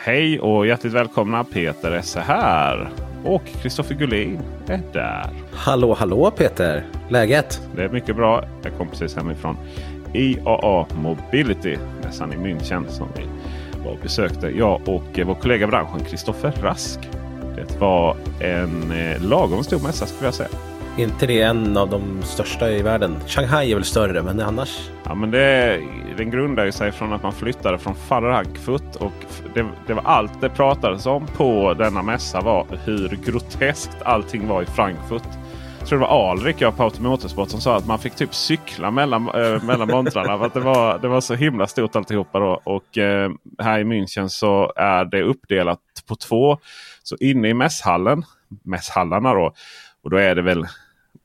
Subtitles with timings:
[0.00, 1.44] Hej och hjärtligt välkomna!
[1.44, 2.90] Peter Esse här.
[3.24, 5.30] Och Kristoffer Gullin är där.
[5.52, 6.86] Hallå, hallå Peter!
[7.08, 7.62] Läget?
[7.76, 8.44] Det är mycket bra.
[8.62, 9.56] Jag kom precis hemifrån
[10.12, 13.22] IAA Mobility, mässan i München som vi
[13.84, 14.48] var och besökte.
[14.48, 17.00] Jag och vår kollega i branschen Kristoffer Rask.
[17.56, 20.50] Det var en eh, lagom stor mässa skulle jag säga
[20.98, 23.16] inte det en av de största i världen?
[23.26, 24.90] Shanghai är väl större, men annars?
[25.04, 25.80] Ja, men det,
[26.16, 28.96] den grundar ju sig från att man flyttade från Frankfurt.
[28.96, 29.12] Och
[29.54, 34.62] det, det var allt det pratades om på denna mässa var hur groteskt allting var
[34.62, 35.28] i Frankfurt.
[35.78, 38.90] Jag tror det var Alrik, jag på Automotorsport, som sa att man fick typ cykla
[38.90, 40.38] mellan, äh, mellan montrarna.
[40.38, 42.38] för att det, var, det var så himla stort alltihopa.
[42.38, 42.60] Då.
[42.64, 46.58] Och äh, här i München så är det uppdelat på två.
[47.02, 48.24] Så inne i mässhallen,
[48.64, 49.52] mässhallarna då.
[50.04, 50.66] Och då är det väl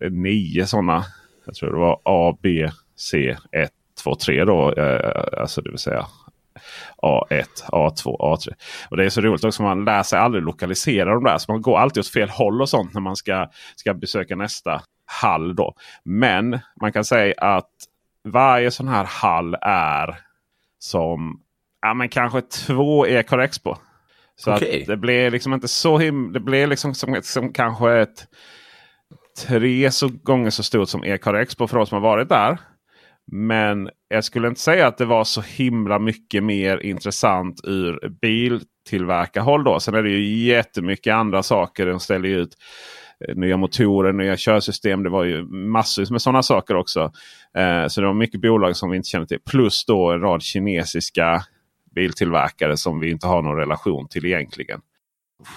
[0.09, 1.06] nio sådana.
[1.46, 3.72] Jag tror det var A, B, C, 1,
[4.03, 4.74] 2, 3 då.
[4.74, 6.06] Eh, alltså det vill säga
[7.02, 8.53] A1, A2, A3.
[8.90, 9.63] Och Det är så roligt också.
[9.63, 11.38] Man lär sig aldrig lokalisera de där.
[11.38, 14.81] Så man går alltid åt fel håll och sånt när man ska, ska besöka nästa
[15.06, 15.56] hall.
[15.56, 15.75] Då.
[16.03, 17.72] Men man kan säga att
[18.24, 20.19] varje sån här hall är
[20.80, 21.42] som
[21.81, 23.75] ja, men kanske två Ecar Expo.
[24.36, 24.81] Så Okej.
[24.81, 26.34] att det blir liksom inte så himla...
[26.34, 28.28] Det blir liksom som, som kanske ett
[29.48, 32.58] tre så gånger så stort som Ecar Expo för oss som har varit där.
[33.32, 39.64] Men jag skulle inte säga att det var så himla mycket mer intressant ur biltillverkarhåll.
[39.64, 39.80] Då.
[39.80, 41.86] Sen är det ju jättemycket andra saker.
[41.86, 42.58] De ställer ut
[43.28, 45.04] eh, nya motorer, nya körsystem.
[45.04, 47.12] Det var ju massor med sådana saker också.
[47.58, 49.40] Eh, så det var mycket bolag som vi inte känner till.
[49.52, 51.44] Plus då en rad kinesiska
[51.96, 54.82] biltillverkare som vi inte har någon relation till egentligen.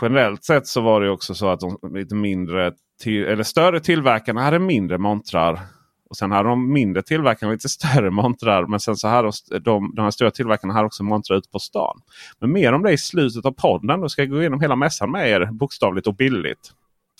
[0.00, 4.42] Generellt sett så var det också så att de lite mindre till, eller större tillverkarna
[4.42, 5.60] hade mindre montrar.
[6.10, 8.66] Och sen hade de mindre tillverkarna lite större montrar.
[8.66, 11.58] Men sen så hade de, de, de här stora tillverkarna hade också montrar ute på
[11.58, 12.00] stan.
[12.38, 14.00] Men mer om det i slutet av podden.
[14.00, 16.72] Då ska jag gå igenom hela mässan med er bokstavligt och billigt.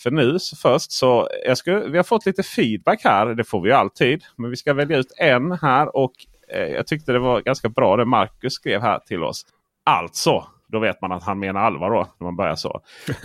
[0.03, 3.27] För nu så först så jag ska, vi har fått lite feedback här.
[3.27, 4.25] Det får vi ju alltid.
[4.37, 5.97] Men vi ska välja ut en här.
[5.97, 6.13] Och
[6.55, 9.47] eh, jag tyckte det var ganska bra det Marcus skrev här till oss.
[9.85, 12.07] Alltså, då vet man att han menar allvar då.
[12.21, 12.81] När man börjar så.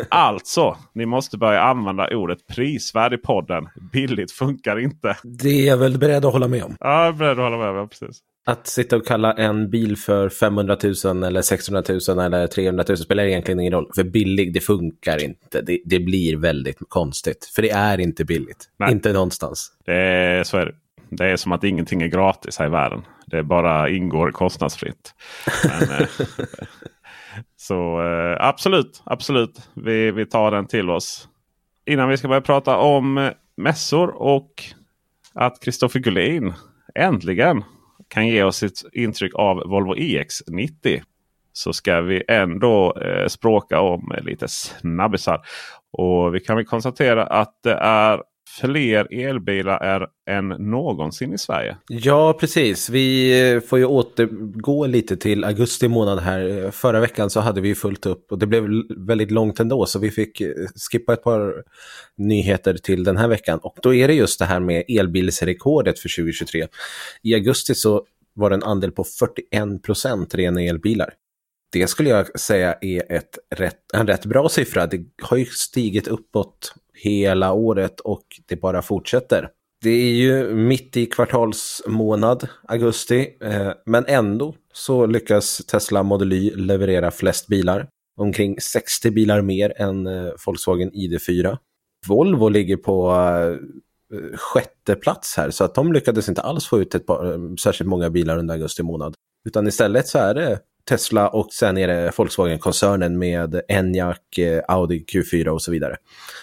[0.09, 3.67] Alltså, ni måste börja använda ordet prisvärd i podden.
[3.91, 5.17] Billigt funkar inte.
[5.23, 6.75] Det är jag väl beredd att hålla med om.
[6.79, 7.81] Ja, jag är beredd att hålla med.
[7.81, 8.19] Ja, precis.
[8.45, 12.97] Att sitta och kalla en bil för 500 000 eller 600 000 eller 300 000
[12.97, 13.89] spelar egentligen ingen roll.
[13.95, 15.61] För billig, det funkar inte.
[15.61, 17.51] Det, det blir väldigt konstigt.
[17.55, 18.65] För det är inte billigt.
[18.79, 18.91] Nej.
[18.91, 19.71] Inte någonstans.
[19.85, 20.73] Det är, så är det.
[21.09, 23.01] Det är som att ingenting är gratis här i världen.
[23.25, 25.13] Det bara ingår kostnadsfritt.
[25.63, 26.07] Men, eh,
[27.55, 29.69] så eh, absolut, absolut.
[29.73, 31.27] Vi, vi tar den till oss.
[31.85, 34.63] Innan vi ska börja prata om mässor och
[35.33, 36.53] att Kristoffer Gullin
[36.95, 37.63] äntligen
[38.07, 41.01] kan ge oss ett intryck av Volvo EX90.
[41.53, 45.41] Så ska vi ändå eh, språka om lite snabbisar.
[45.91, 48.21] Och vi kan väl konstatera att det är
[48.59, 51.77] fler elbilar är än någonsin i Sverige.
[51.87, 52.89] Ja, precis.
[52.89, 56.71] Vi eh, får ju återgå lite till augusti månad här.
[56.71, 58.63] Förra veckan så hade vi fullt upp och det blev
[58.97, 60.47] väldigt långt ändå så vi fick eh,
[60.91, 61.63] skippa ett par
[62.17, 63.59] nyheter till den här veckan.
[63.63, 66.67] Och då är det just det här med elbilsrekordet för 2023.
[67.23, 71.13] I augusti så var det en andel på 41 procent rena elbilar.
[71.71, 74.87] Det skulle jag säga är ett rätt, en rätt bra siffra.
[74.87, 79.49] Det har ju stigit uppåt hela året och det bara fortsätter.
[79.83, 86.51] Det är ju mitt i kvartalsmånad, augusti, eh, men ändå så lyckas Tesla Model Y
[86.55, 87.87] leverera flest bilar.
[88.17, 91.57] Omkring 60 bilar mer än eh, Volkswagen ID4.
[92.07, 96.95] Volvo ligger på eh, sjätte plats här, så att de lyckades inte alls få ut
[96.95, 99.15] ett par, särskilt många bilar under augusti månad.
[99.47, 105.05] Utan istället så är det Tesla och sen är det Volkswagen-koncernen med Enyaq, eh, Audi
[105.07, 105.97] Q4 och så vidare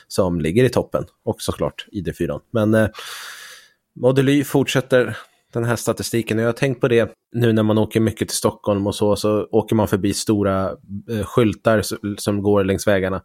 [0.08, 1.04] som ligger i toppen.
[1.24, 2.40] Och såklart ID4.
[2.50, 2.88] Men eh,
[4.00, 5.16] Model Y fortsätter
[5.60, 6.38] den här statistiken.
[6.38, 9.16] Och jag har tänkt på det nu när man åker mycket till Stockholm och så,
[9.16, 10.70] så åker man förbi stora
[11.10, 11.82] eh, skyltar
[12.16, 13.22] som går längs vägarna.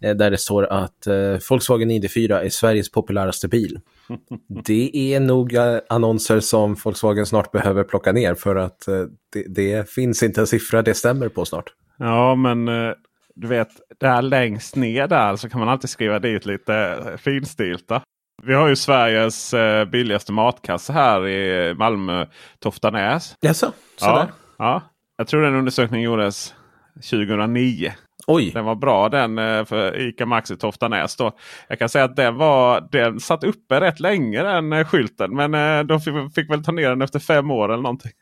[0.00, 3.80] Eh, där det står att eh, Volkswagen ID4 är Sveriges populäraste bil.
[4.64, 9.44] Det är nog eh, annonser som Volkswagen snart behöver plocka ner för att eh, det,
[9.48, 11.72] det, finns inte en siffra det stämmer på snart.
[11.98, 12.92] Ja, men eh,
[13.34, 13.68] du vet,
[14.00, 18.02] där längst ner där så kan man alltid skriva dit lite finstilta.
[18.42, 22.26] Vi har ju Sveriges eh, billigaste matkasse här i Malmö,
[22.58, 23.36] Toftanäs.
[23.40, 24.14] Jaså, sådär?
[24.14, 24.28] Ja,
[24.58, 24.82] ja,
[25.16, 26.54] jag tror den undersökningen gjordes
[26.94, 27.92] 2009.
[28.26, 28.50] Oj.
[28.50, 31.16] Den var bra den eh, för ICA Maxi Toftanäs.
[31.16, 31.32] Då.
[31.68, 35.36] Jag kan säga att den, var, den satt uppe rätt länge den skylten.
[35.36, 38.12] Men eh, de fick, fick väl ta ner den efter fem år eller någonting.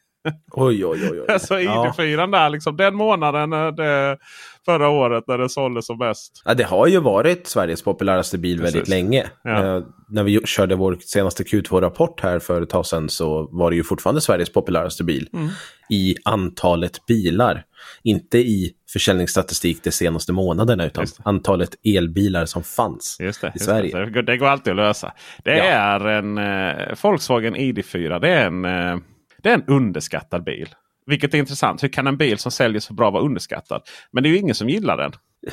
[0.53, 1.21] Oj, oj, oj.
[1.29, 1.41] oj.
[1.41, 2.26] Så ID4 ja.
[2.26, 4.19] där, liksom, den månaden det,
[4.65, 6.43] förra året när det såldes som bäst.
[6.44, 8.75] Ja, det har ju varit Sveriges populäraste bil Precis.
[8.75, 9.26] väldigt länge.
[9.43, 9.76] Ja.
[9.76, 13.76] Eh, när vi körde vår senaste Q2-rapport här för ett tag sedan så var det
[13.76, 15.29] ju fortfarande Sveriges populäraste bil.
[15.32, 15.49] Mm.
[15.91, 17.65] I antalet bilar.
[18.03, 23.99] Inte i försäljningsstatistik de senaste månaderna utan antalet elbilar som fanns just det, i Sverige.
[23.99, 24.23] Det.
[24.23, 24.37] det.
[24.37, 25.12] går alltid att lösa.
[25.44, 25.65] Det ja.
[25.65, 28.20] är en eh, Volkswagen ID4.
[28.20, 28.99] Det är en eh,
[29.44, 30.69] det är en underskattad bil.
[31.06, 31.82] Vilket är intressant.
[31.82, 33.82] Hur kan en bil som säljer så bra vara underskattad?
[34.11, 35.12] Men det är ju ingen som gillar den.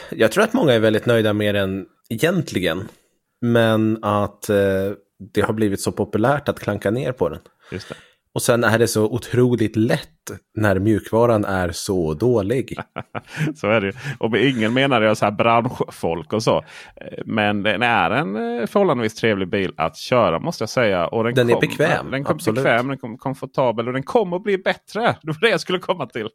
[0.10, 2.88] Jag tror att många är väldigt nöjda med den egentligen.
[3.42, 4.58] Men att eh,
[5.34, 7.40] det har blivit så populärt att klanka ner på den.
[7.72, 7.96] Just det.
[8.34, 10.10] Och sen är det så otroligt lätt
[10.58, 12.78] när mjukvaran är så dålig.
[13.56, 16.64] så är det Och med ingen menar jag så här branschfolk och så.
[17.26, 21.08] Men den är en eh, förhållandevis trevlig bil att köra måste jag säga.
[21.08, 22.12] Och den, den kom, är bekväm.
[22.12, 25.02] Den är bekväm, den är komfortabel och den kommer att bli bättre.
[25.22, 26.30] Det var det jag skulle komma till.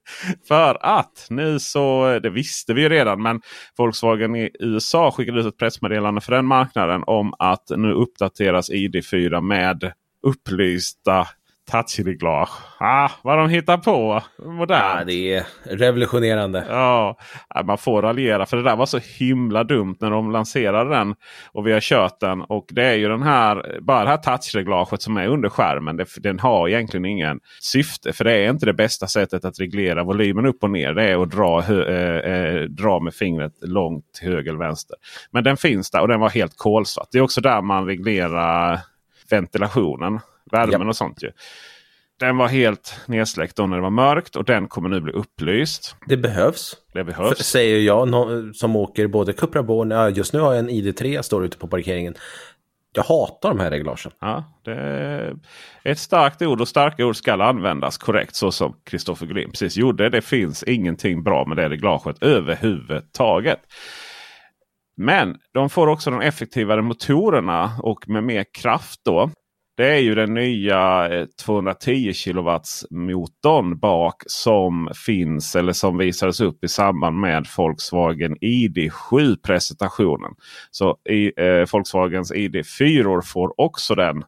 [0.48, 3.40] För att nu så, det visste vi ju redan, men
[3.78, 9.40] Volkswagen i USA skickade ut ett pressmeddelande för den marknaden om att nu uppdateras ID4
[9.40, 11.26] med upplysta
[11.70, 12.50] touchreglage.
[12.78, 14.22] Ah, vad de hittar på.
[14.38, 14.98] Modernt.
[14.98, 16.64] Ja, det är revolutionerande.
[16.68, 17.18] Ja,
[17.64, 18.46] man får raljera.
[18.46, 21.14] För det där var så himla dumt när de lanserade den.
[21.52, 22.42] Och vi har kört den.
[22.42, 25.96] Och det är ju den här, bara det här touchreglaget som är under skärmen.
[25.96, 28.12] Det, den har egentligen ingen syfte.
[28.12, 30.94] För det är inte det bästa sättet att reglera volymen upp och ner.
[30.94, 34.96] Det är att dra, äh, äh, dra med fingret långt till höger eller vänster.
[35.30, 37.08] Men den finns där och den var helt kolsvart.
[37.12, 38.80] Det är också där man reglerar
[39.30, 40.20] ventilationen
[40.52, 40.88] värmen ja.
[40.88, 41.22] och sånt.
[41.22, 41.30] Ju.
[42.20, 45.96] Den var helt nedsläckt då när det var mörkt och den kommer nu bli upplyst.
[46.06, 46.76] Det behövs.
[46.92, 47.36] Det behövs.
[47.36, 48.08] För, säger jag
[48.56, 51.68] som åker både Cupra Born, ja, just nu har jag en ID3 står ute på
[51.68, 52.14] parkeringen.
[52.92, 54.12] Jag hatar de här reglagen.
[54.20, 55.36] Ja, det är
[55.84, 60.10] ett starkt ord och starka ord ska användas korrekt så som Kristoffer Gullin precis gjorde.
[60.10, 63.60] Det finns ingenting bra med det reglaget överhuvudtaget.
[64.96, 69.30] Men de får också de effektivare motorerna och med mer kraft då.
[69.76, 72.58] Det är ju den nya eh, 210 kW
[72.90, 80.34] motorn bak som finns eller som visades upp i samband med Volkswagen ID7 presentationen.
[80.70, 84.24] Så i, eh, Volkswagens ID4 får också den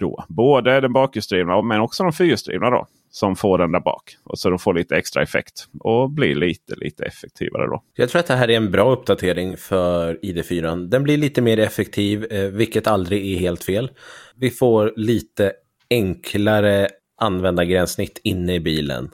[0.00, 0.24] då.
[0.28, 2.86] Både den bakhjulsdrivna men också de fyrhjulsdrivna då.
[3.10, 4.16] Som får den där bak.
[4.24, 5.66] Och så de får lite extra effekt.
[5.80, 7.82] Och blir lite, lite effektivare då.
[7.94, 10.88] Jag tror att det här är en bra uppdatering för ID4.
[10.88, 13.90] Den blir lite mer effektiv, eh, vilket aldrig är helt fel.
[14.36, 15.52] Vi får lite
[15.90, 16.88] enklare
[17.20, 19.10] användargränssnitt inne i bilen.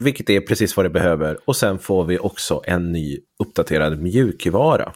[0.00, 1.38] Vilket är precis vad det behöver.
[1.44, 4.92] Och sen får vi också en ny uppdaterad mjukvara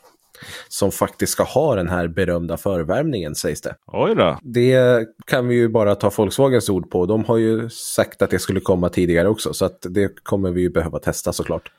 [0.68, 3.74] som faktiskt ska ha den här berömda förvärmningen sägs det.
[3.86, 4.38] Oj då.
[4.42, 7.06] Det kan vi ju bara ta Volkswagens ord på.
[7.06, 10.60] De har ju sagt att det skulle komma tidigare också så att det kommer vi
[10.60, 11.70] ju behöva testa såklart.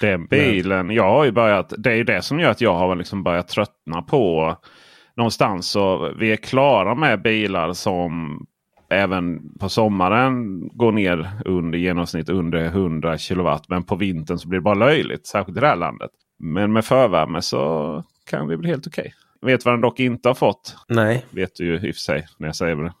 [0.00, 0.96] Den bilen, Men...
[0.96, 3.48] jag har ju börjat, det är ju det som gör att jag har liksom börjat
[3.48, 4.56] tröttna på
[5.16, 8.40] någonstans så vi är klara med bilar som
[8.90, 13.58] även på sommaren går ner under genomsnitt under 100 kW.
[13.68, 15.26] Men på vintern så blir det bara löjligt.
[15.26, 16.10] Särskilt i det här landet.
[16.38, 19.14] Men med förvärme så kan det bli helt okej.
[19.40, 19.52] Okay.
[19.52, 20.76] vet vad den dock inte har fått?
[20.88, 21.26] Nej.
[21.30, 22.92] Vet du ju i och för sig när jag säger det.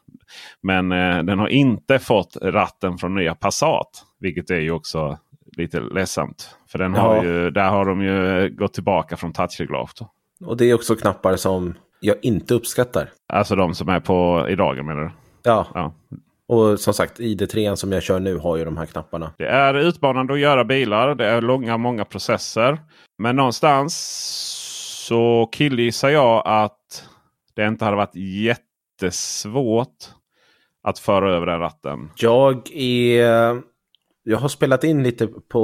[0.62, 4.04] Men eh, den har inte fått ratten från nya Passat.
[4.20, 5.18] Vilket är ju också
[5.56, 6.56] lite ledsamt.
[6.68, 7.24] För den har Ja.
[7.24, 10.02] ju, där har de ju gått tillbaka från touchreglage.
[10.44, 13.10] Och det är också knappar som jag inte uppskattar.
[13.32, 15.10] Alltså de som är på i dagen menar du?
[15.42, 15.92] Ja, Ja.
[16.48, 19.32] och som sagt ID3 som jag kör nu har ju de här knapparna.
[19.38, 21.14] Det är utmanande att göra bilar.
[21.14, 22.78] Det är långa, många processer.
[23.18, 23.94] Men någonstans
[25.02, 27.08] så killgissar jag att
[27.54, 29.96] det inte hade varit jättesvårt
[30.82, 32.10] att föra över den ratten.
[32.16, 33.62] Jag är...
[34.24, 35.58] Jag har spelat in lite på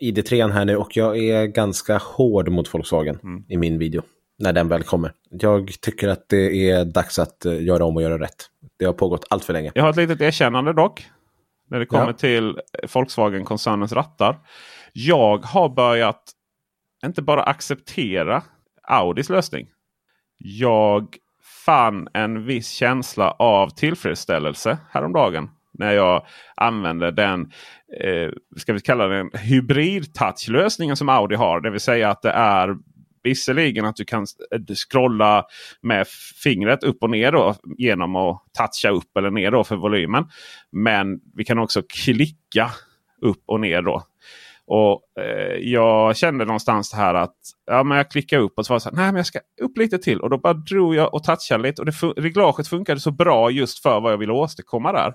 [0.00, 4.02] ID3 här nu och jag är ganska hård mot Volkswagen i min video.
[4.38, 5.12] När den väl kommer.
[5.30, 8.46] Jag tycker att det är dags att eh, göra om och göra rätt.
[8.78, 9.72] Det har pågått allt för länge.
[9.74, 11.06] Jag har ett litet erkännande dock.
[11.70, 12.12] När det kommer Ja.
[12.12, 12.60] till
[12.92, 14.38] Volkswagen-koncernens rattar.
[14.92, 16.22] Jag har börjat
[17.04, 18.42] inte bara acceptera
[18.88, 19.68] Audis lösning.
[20.38, 21.16] Jag
[21.66, 25.50] fann en viss känsla av tillfredsställelse häromdagen.
[25.78, 26.26] När jag
[26.56, 27.40] använde den,
[28.00, 31.60] eh, ska vi kalla den hybrid-touch-lösningen som Audi har.
[31.60, 32.76] Det vill säga att det är
[33.22, 35.44] visserligen att du kan eh, scrolla
[35.80, 36.06] med
[36.42, 40.24] fingret upp och ner då, genom att toucha upp eller ner då för volymen.
[40.72, 42.70] Men vi kan också klicka
[43.20, 44.02] upp och ner då.
[44.66, 48.72] Och eh, Jag kände någonstans det här att ja, men jag klickade upp och så
[48.72, 50.20] var det så här, nej men jag ska upp lite till.
[50.20, 51.82] Och då bara drog jag och touchade lite.
[51.82, 55.12] Och det fun reglaget funkade så bra just för vad jag ville åstadkomma där.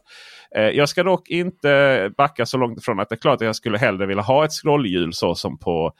[0.55, 3.55] Eh, jag ska dock inte backa så långt ifrån att det är klart att jag
[3.55, 5.93] skulle hellre vilja ha ett scrollhjul så som på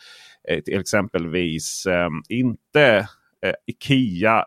[0.50, 3.08] eh, till exempelvis eh, inte
[3.46, 4.46] eh, Ikea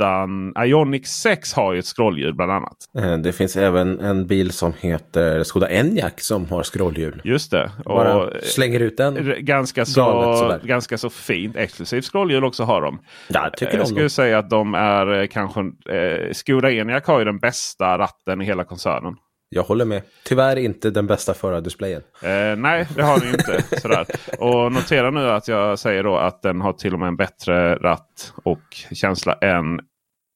[0.00, 2.76] utan Ioniq 6 har ju ett scrollhjul bland annat.
[2.98, 7.20] Eh, Det finns även en bil som heter Skoda Enyaq som har scrollhjul.
[7.24, 7.70] Just det.
[7.84, 9.34] Bara Och, eh, slänger ut den.
[9.38, 12.98] ganska, så, ganska så fint exklusivt scrollhjul också har de.
[13.28, 14.10] Ja, jag tycker jag om skulle dem.
[14.10, 15.60] säga att de är eh, kanske...
[15.90, 19.14] Eh, Skoda Enyaq har ju den bästa ratten i hela koncernen.
[19.48, 20.02] Jag håller med.
[20.24, 22.02] Tyvärr inte den bästa förardisplayen.
[22.22, 23.62] Eh, nej, det har den inte.
[23.80, 24.06] Sådär.
[24.38, 27.74] Och notera nu att jag säger då att den har till och med en bättre
[27.76, 29.80] ratt och känsla än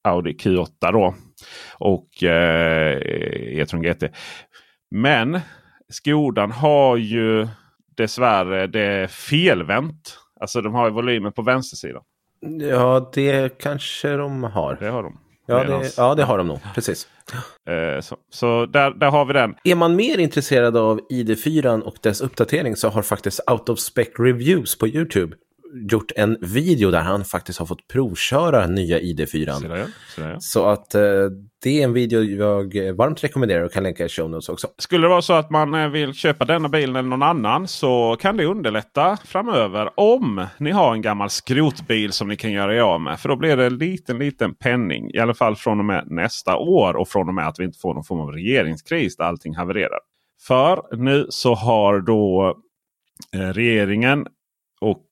[0.04, 1.14] Audi Q8 då.
[1.78, 2.96] Och eh,
[3.58, 4.04] E-tron GT.
[4.90, 5.40] Men
[5.88, 7.48] Skodan har ju
[7.96, 10.18] dessvärre det felvänt.
[10.40, 12.02] Alltså de har ju volymen på vänstersidan.
[12.60, 14.76] Ja, det kanske de har.
[14.80, 15.18] Det har de.
[15.50, 16.58] Ja, det, ja, det har de nog.
[16.74, 17.08] Precis.
[17.68, 19.54] Eh, så så där, där har vi den.
[19.64, 24.08] Är man mer intresserad av ID4 och dess uppdatering så har faktiskt Out of Spec
[24.18, 25.36] Reviews på YouTube
[25.90, 29.52] gjort en video där han faktiskt har fått provköra nya ID4.
[29.52, 29.86] Så där,
[30.18, 30.40] ja.
[30.40, 31.02] Så att eh,
[31.62, 34.68] det är en video jag varmt rekommenderar och kan länka i show notes också.
[34.78, 38.16] Skulle det vara så att man eh, vill köpa denna bilen eller någon annan så
[38.20, 42.80] kan det underlätta framöver om ni har en gammal skrotbil som ni kan göra er
[42.80, 43.20] av med.
[43.20, 45.10] För då blir det en liten, liten penning.
[45.14, 47.78] I alla fall från och med nästa år och från och med att vi inte
[47.78, 49.98] får någon form av regeringskris där allting havererar.
[50.46, 52.56] För nu så har då
[53.34, 54.26] eh, regeringen
[54.80, 55.04] och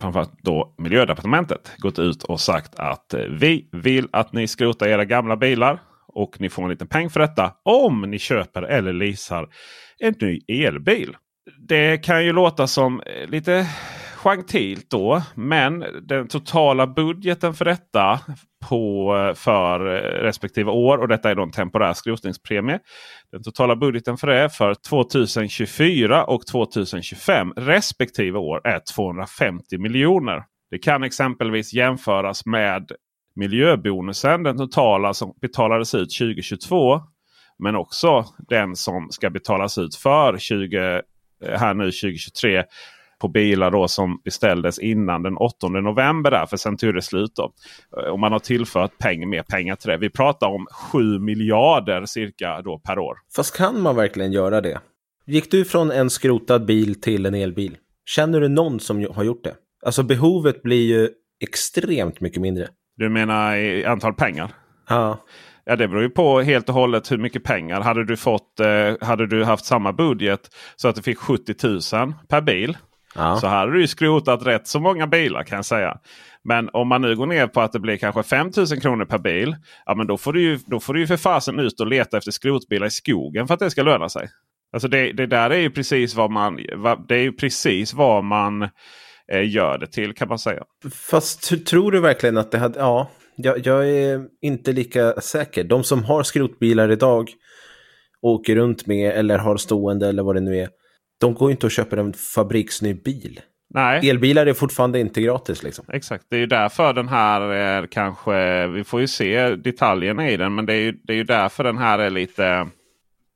[0.00, 5.04] framförallt då Miljödepartementet gått ut och sagt att eh, vi vill att ni skrotar era
[5.04, 5.82] gamla bilar.
[6.08, 9.48] Och ni får en liten peng för detta om ni köper eller leasar
[9.98, 11.16] en ny elbil.
[11.68, 13.66] Det kan ju låta som eh, lite
[14.30, 15.22] gentilt då.
[15.34, 18.20] Men den totala budgeten för detta
[18.68, 19.80] på, för
[20.22, 20.98] respektive år.
[20.98, 22.78] Och detta är då en temporär skrotningspremie.
[23.32, 30.44] Den totala budgeten för det för 2024 och 2025 respektive år är 250 miljoner.
[30.70, 32.92] Det kan exempelvis jämföras med
[33.36, 37.00] miljöbonusen, den totala som betalades ut 2022.
[37.58, 41.02] Men också den som ska betalas ut för 20,
[41.58, 42.64] här nu 2023
[43.26, 46.30] på bilar då som beställdes innan den 8 november.
[46.30, 47.30] Där, för sen tog det slut.
[47.36, 47.52] Då.
[48.00, 49.96] Eh, Och man har tillfört peng, mer pengar till det.
[49.96, 53.16] Vi pratar om 7 miljarder cirka då per år.
[53.36, 54.80] Fast kan man verkligen göra det?
[55.26, 57.76] Gick du från en skrotad bil till en elbil?
[58.04, 59.54] Känner du någon som har gjort det?
[59.86, 61.08] Alltså behovet blir ju
[61.40, 62.68] extremt mycket mindre.
[62.96, 64.50] Du menar i antal pengar?
[64.88, 65.24] Ja,
[65.68, 67.80] Ja, det beror ju på helt och hållet hur mycket pengar.
[67.80, 70.40] Hade du, fått, eh, hade du haft samma budget
[70.76, 71.54] så att du fick 70
[71.96, 72.76] 000 per bil.
[73.16, 73.36] Ja.
[73.36, 75.98] Så hade du ju skrotat rätt så många bilar kan jag säga.
[76.44, 79.18] Men om man nu går ner på att det blir kanske 5 000 kronor per
[79.18, 79.56] bil.
[79.86, 82.18] Ja, men då får du ju, då får du ju för fasen ut och leta
[82.18, 84.28] efter skrotbilar i skogen för att det ska löna sig.
[84.72, 86.56] Alltså det, det där är ju precis vad man,
[87.08, 88.62] det är ju precis vad man
[89.32, 90.62] eh, gör det till kan man säga.
[91.10, 92.78] Fast tr- tror du verkligen att det hade...
[92.78, 95.64] Ja, jag, jag är inte lika säker.
[95.64, 97.30] De som har skrotbilar idag,
[98.22, 100.68] åker runt med eller har stående eller vad det nu är.
[101.20, 103.40] De går ju inte och köper en fabriksny bil
[103.76, 104.10] Nej.
[104.10, 105.62] Elbilar är fortfarande inte gratis.
[105.62, 105.84] Liksom.
[105.92, 110.36] Exakt, det är ju därför den här är kanske, vi får ju se detaljerna i
[110.36, 112.68] den, men det är ju, det är ju därför den här är lite...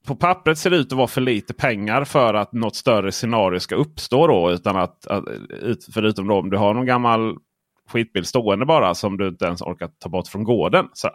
[0.06, 3.60] På pappret ser det ut att vara för lite pengar för att något större scenario
[3.60, 4.26] ska uppstå.
[4.26, 5.24] Då, utan att, att,
[5.94, 7.36] förutom då om du har någon gammal
[7.88, 10.88] skitbil stående bara som du inte ens orkar ta bort från gården.
[10.92, 11.10] Så.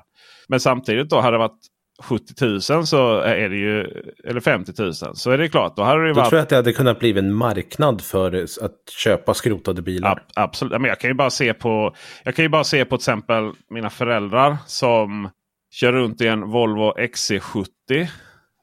[0.47, 1.59] Men samtidigt då hade det varit
[2.03, 5.75] 70 000 så är det ju, eller 50 000 så är det klart.
[5.75, 6.29] Då hade det då varit...
[6.29, 10.11] tror jag att det hade kunnat bli en marknad för att köpa skrotade bilar.
[10.11, 12.97] Ab absolut, men jag kan ju bara se på, jag kan ju bara se på
[12.97, 15.29] till exempel mina föräldrar som
[15.71, 18.07] kör runt i en Volvo XC70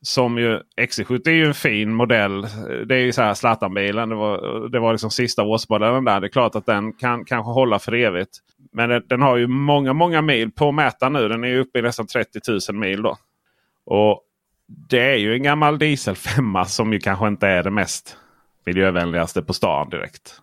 [0.02, 2.42] som ju, XC70 är ju en fin modell.
[2.86, 4.08] Det är ju så här Zlatan-bilen.
[4.08, 6.20] Det var, det var liksom sista årsmodellen där.
[6.20, 8.38] Det är klart att den kan kanske hålla för evigt.
[8.72, 11.28] Men den, den har ju många, många mil på mätaren nu.
[11.28, 12.40] Den är uppe i nästan 30
[12.70, 13.02] 000 mil.
[13.02, 13.16] då.
[13.84, 14.22] Och
[14.88, 18.16] Det är ju en gammal diesel 5 som ju kanske inte är det mest
[18.66, 20.40] miljövänligaste på stan direkt.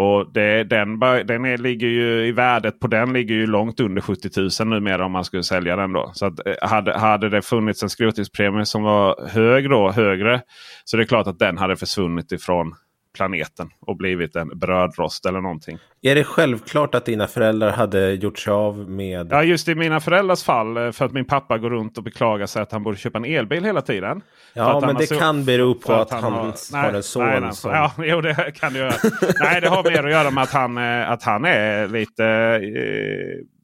[0.00, 4.02] Och det, den, den är, ligger ju i värdet på den ligger ju långt under
[4.02, 5.92] 70 000 numera om man skulle sälja den.
[5.92, 6.10] då.
[6.14, 10.40] Så att, eh, hade, hade det funnits en skrotningspremie som var hög då, högre
[10.84, 12.74] så det är klart att den hade försvunnit ifrån
[13.14, 15.78] planeten och blivit en brödrost eller någonting.
[16.02, 19.28] Är det självklart att dina föräldrar hade gjort sig av med...
[19.30, 22.46] Ja just i mina föräldrars fall eh, för att min pappa går runt och beklagar
[22.46, 24.22] sig att han borde köpa en elbil hela tiden.
[24.54, 25.14] Ja men det så...
[25.14, 27.26] kan bero på att, att han, har, nej, har en son.
[27.26, 27.70] Nej, nej, som...
[27.70, 28.94] Ja, jo, det kan det göra.
[29.40, 33.57] nej det har mer att göra med att han, eh, att han är lite eh,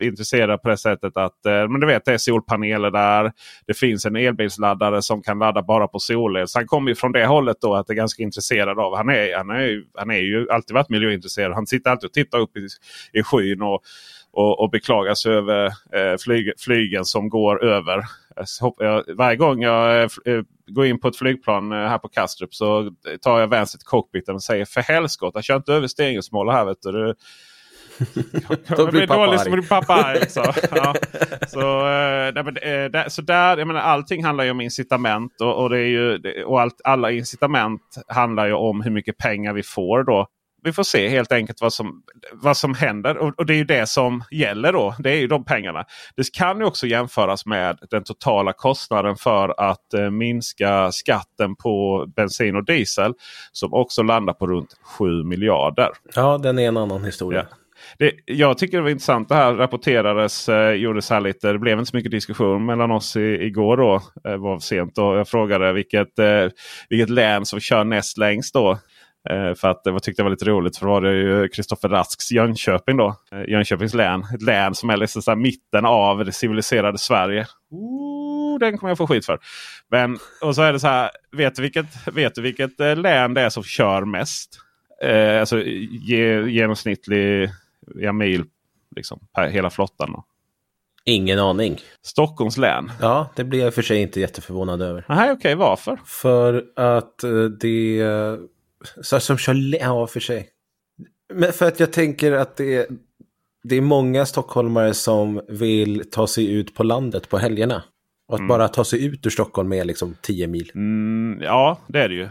[0.00, 3.32] intresserad på det sättet att eh, men du vet, det är solpaneler där.
[3.66, 6.48] Det finns en elbilsladdare som kan ladda bara på solel.
[6.48, 8.96] Så han kommer ju från det hållet då att det är ganska intresserad av.
[8.96, 11.54] Han är, han är, han är ju alltid varit miljöintresserad.
[11.54, 12.68] Han sitter alltid och tittar upp i,
[13.12, 13.82] i skyn och,
[14.32, 18.04] och, och beklagar sig över eh, flyg, flygen som går över.
[18.78, 22.54] Jag, varje gång jag eh, eh, går in på ett flygplan eh, här på Kastrup
[22.54, 22.90] så
[23.22, 26.64] tar jag vänster till cockpiten och säger för helskotta kör inte över stegringsmål här.
[26.64, 27.14] Vet du.
[28.76, 30.30] Då blir pappa dålig, så blir pappa arg.
[30.30, 30.94] Så, ja.
[31.48, 31.88] så,
[32.96, 35.40] äh, så där, jag menar, allting handlar ju om incitament.
[35.40, 39.52] Och, och, det är ju, och allt, alla incitament handlar ju om hur mycket pengar
[39.52, 40.26] vi får då.
[40.62, 43.16] Vi får se helt enkelt vad som, vad som händer.
[43.16, 44.94] Och, och, det är ju det som gäller då.
[44.98, 45.84] Det är ju de pengarna.
[46.16, 52.04] Det kan ju också jämföras med den totala kostnaden för att eh, minska skatten på
[52.16, 53.14] bensin och diesel.
[53.52, 55.88] Som också landar på runt 7 miljarder.
[56.14, 57.46] Ja, den är en annan historia.
[57.50, 57.56] Ja.
[57.98, 59.28] Det, jag tycker det var intressant.
[59.28, 61.52] Det här rapporterades, eh, gjordes här lite.
[61.52, 63.76] Det blev inte så mycket diskussion mellan oss i, igår.
[63.76, 63.94] då.
[64.30, 66.46] Eh, var sent och Jag frågade vilket, eh,
[66.88, 68.54] vilket län som kör näst längst.
[68.54, 68.78] då.
[69.30, 70.76] Eh, för att det tyckte det var lite roligt.
[70.78, 72.96] För då var det ju Kristoffer Rasks Jönköping.
[72.96, 73.14] då.
[73.32, 74.22] Eh, Jönköpings län.
[74.34, 77.46] Ett län som är liksom så mitten av det civiliserade Sverige.
[77.70, 79.38] Ooh, den kommer jag få skit för.
[79.90, 81.10] Men, och så är det så här.
[81.36, 84.58] Vet du vilket, vet du vilket eh, län det är som kör mest?
[85.02, 85.62] Eh, alltså
[86.06, 87.50] ge, genomsnittlig
[87.94, 88.44] ja, mil
[88.96, 90.12] liksom, per hela flottan.
[90.12, 90.24] Då.
[91.04, 91.78] Ingen aning.
[92.02, 92.92] Stockholms län.
[93.00, 95.04] Ja, det blir jag för sig inte jätteförvånad över.
[95.08, 95.32] Nej, okej.
[95.32, 96.00] Okay, varför?
[96.04, 98.02] För att eh, det...
[99.02, 99.80] Så som kör...
[99.80, 100.48] Ja, för sig.
[101.34, 102.88] Men för att jag tänker att det,
[103.64, 107.82] det är många stockholmare som vill ta sig ut på landet på helgerna.
[108.28, 108.48] Och att mm.
[108.48, 110.72] bara ta sig ut ur Stockholm är liksom 10 mil.
[110.74, 112.28] Mm, ja, det är det ju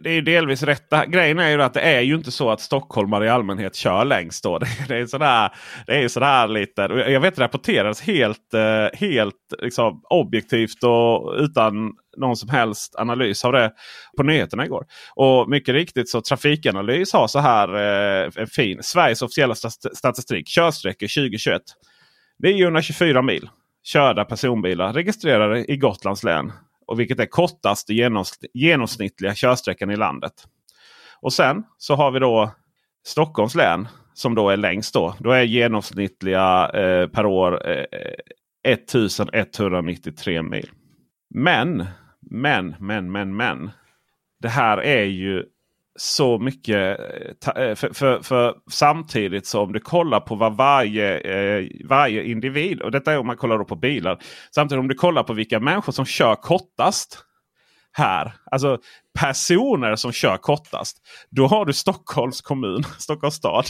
[0.00, 0.90] det är delvis rätt.
[1.06, 4.44] Grejen är ju att det är ju inte så att stockholmare i allmänhet kör längst.
[4.44, 4.58] Då.
[4.88, 5.50] Det är sådär,
[5.86, 6.82] det är sådär lite.
[6.82, 13.44] Jag vet det rapporterades helt, eh, helt liksom, objektivt och utan någon som helst analys
[13.44, 13.72] av det
[14.16, 14.86] på nyheterna igår.
[15.14, 19.54] Och mycket riktigt så Trafikanalys har så här eh, en fin Sveriges officiella
[19.94, 20.48] statistik.
[20.48, 21.62] Körsträckor 2021.
[22.38, 23.48] Det är 124 mil
[23.84, 26.52] körda personbilar registrerade i Gotlands län
[26.88, 27.94] och vilket är kortaste
[28.54, 30.32] genomsnittliga körsträckan i landet.
[31.20, 32.50] Och sen så har vi då
[33.06, 34.94] Stockholms län som då är längst.
[34.94, 37.84] Då, då är genomsnittliga eh, per år eh,
[38.62, 40.70] 1193 mil.
[41.34, 41.86] Men,
[42.20, 43.70] men, men, men, men.
[44.40, 45.44] Det här är ju
[46.00, 46.98] så mycket.
[47.46, 52.82] Eh, eh, för, för, för, samtidigt som du kollar på vad varje, eh, varje individ.
[52.82, 54.18] Och detta är om man kollar på bilar.
[54.54, 57.24] Samtidigt om du kollar på vilka människor som kör kortast.
[57.92, 58.32] Här.
[58.50, 58.78] Alltså
[59.20, 60.96] personer som kör kortast.
[61.30, 63.64] Då har du Stockholms kommun, Stockholms stad.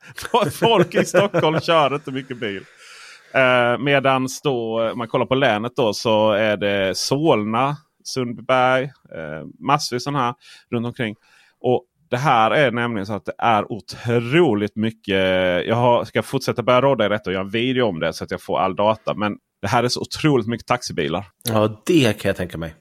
[0.52, 2.64] Folk i Stockholm kör inte mycket bil.
[3.34, 9.46] Eh, Medan då, eh, man kollar på länet då så är det Solna, Sundbyberg, eh,
[9.58, 10.34] massvis sådana här
[10.70, 11.14] runt omkring.
[11.60, 15.16] Och det här är nämligen så att det är otroligt mycket.
[15.66, 18.24] Jag har, ska fortsätta börja råda i detta och göra en video om det så
[18.24, 19.14] att jag får all data.
[19.14, 21.24] Men det här är så otroligt mycket taxibilar.
[21.48, 22.74] Ja, det kan jag tänka mig.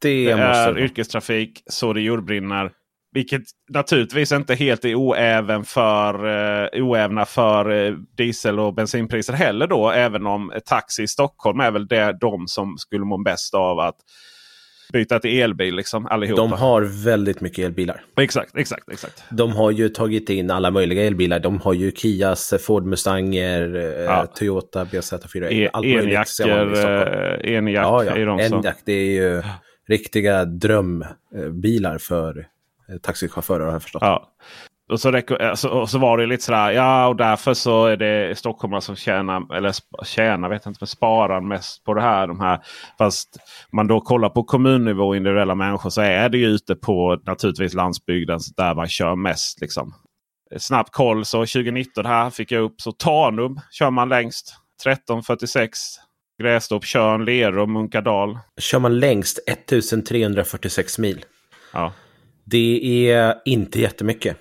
[0.00, 2.72] Det, det är yrkestrafik så det jordbrinner.
[3.12, 9.66] Vilket naturligtvis inte helt är oäven för, eh, oävna för eh, diesel och bensinpriser heller.
[9.66, 9.90] då.
[9.90, 13.96] Även om taxi i Stockholm är väl det, de som skulle må bäst av att
[14.92, 15.74] byta till elbil.
[15.74, 16.42] Liksom, allihopa.
[16.42, 18.02] De har väldigt mycket elbilar.
[18.20, 19.24] Exakt, exakt, exakt.
[19.30, 21.38] De har ju tagit in alla möjliga elbilar.
[21.38, 24.26] De har ju Kias, Ford Mustanger, eh, Ja.
[24.26, 25.48] Toyota BZ4.
[25.52, 26.04] E- allt möjligt.
[26.04, 28.16] Enjackor, eh, Enjack Ja, ja.
[28.16, 28.58] är de som...
[28.58, 29.42] Enyaq, det är ju
[29.88, 32.38] riktiga drömbilar för
[32.88, 34.02] eh, taxichaufförer har jag förstått.
[34.02, 34.28] Ja.
[34.88, 37.96] Och så, räcker, alltså, och så var det lite sådär, ja och därför så är
[37.96, 39.74] det stockholmare som tjänar, eller
[40.04, 42.26] tjänar vet jag inte, men sparar mest på det här.
[42.26, 42.60] De här.
[42.98, 43.36] Fast
[43.72, 48.40] man då kollar på kommunnivå individuella människor så är det ju ute på naturligtvis landsbygden
[48.56, 49.60] där man kör mest.
[49.60, 49.94] Liksom.
[50.56, 54.54] Snabb koll så 2019 här fick jag upp så Tanum kör man längst.
[54.80, 55.78] 1346.
[56.42, 58.38] Grästorp, Tjörn, Lerum, Munkadal.
[58.60, 61.24] Kör man längst 1346 mil.
[61.72, 61.92] Ja.
[62.44, 64.36] Det är inte jättemycket.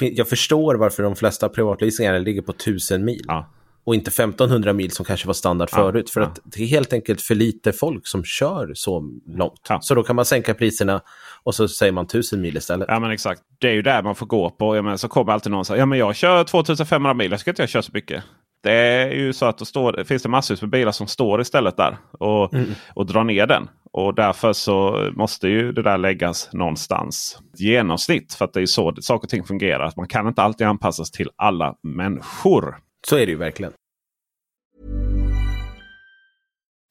[0.00, 3.24] Jag förstår varför de flesta privatleasingar ligger på 1000 mil.
[3.26, 3.54] Ja.
[3.84, 6.10] Och inte 1500 mil som kanske var standard Ja, förut.
[6.10, 6.26] För ja.
[6.26, 9.66] att det är helt enkelt för lite folk som kör så långt.
[9.68, 9.80] Ja.
[9.80, 11.00] Så då kan man sänka priserna
[11.42, 12.88] och så säger man 1000 mil istället.
[12.88, 13.42] Ja men exakt.
[13.58, 14.76] Det är ju där man får gå på.
[14.76, 17.30] Jag menar, så kommer alltid någon och säger ja men jag kör 2500 mil.
[17.30, 18.24] Jag ska inte jag köra så mycket.
[18.62, 21.76] Det är ju så att det står, finns det massvis med bilar som står istället
[21.76, 22.52] där och,
[22.94, 23.68] och drar ner den.
[23.92, 27.38] Och därför så måste ju det där läggas någonstans.
[27.56, 28.34] Genomsnitt.
[28.34, 29.84] För att det är så saker och ting fungerar.
[29.84, 32.76] Att Man kan inte alltid anpassas till alla människor.
[33.06, 33.72] Så är det ju verkligen.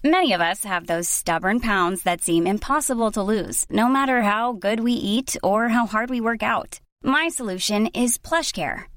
[0.04, 4.54] Many of us have those stubborn pounds that seem impossible to lose, no matter how
[4.54, 6.80] good we eat or how hard we work out.
[7.04, 8.97] My solution is PlushCare.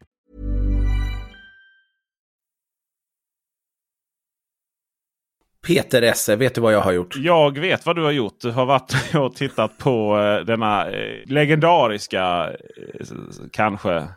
[5.67, 7.15] Peter Esse, vet du vad jag har gjort?
[7.15, 8.41] Jag vet vad du har gjort.
[8.41, 12.53] Du har varit och tittat på eh, denna eh, legendariska,
[12.99, 13.05] eh,
[13.51, 14.07] kanske,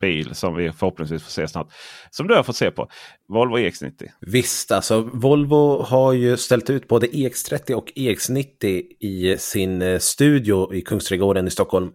[0.00, 1.68] bil som vi förhoppningsvis får se snart.
[2.10, 2.88] Som du har fått se på.
[3.28, 4.08] Volvo EX90.
[4.20, 10.82] Visst, alltså Volvo har ju ställt ut både EX30 och EX90 i sin studio i
[10.82, 11.92] Kungsträdgården i Stockholm.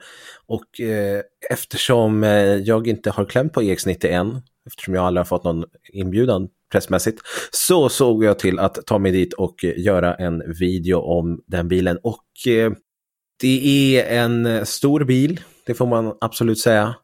[0.48, 2.24] Och eh, eftersom
[2.66, 7.22] jag inte har klämt på EX90 än, eftersom jag aldrig har fått någon inbjudan pressmässigt,
[7.52, 11.68] så såg jag till att ta mig dit och eh, göra en video om den
[11.68, 11.98] bilen.
[12.04, 12.72] Och eh,
[13.42, 16.96] det är en eh, stor bil, det får man absolut säga,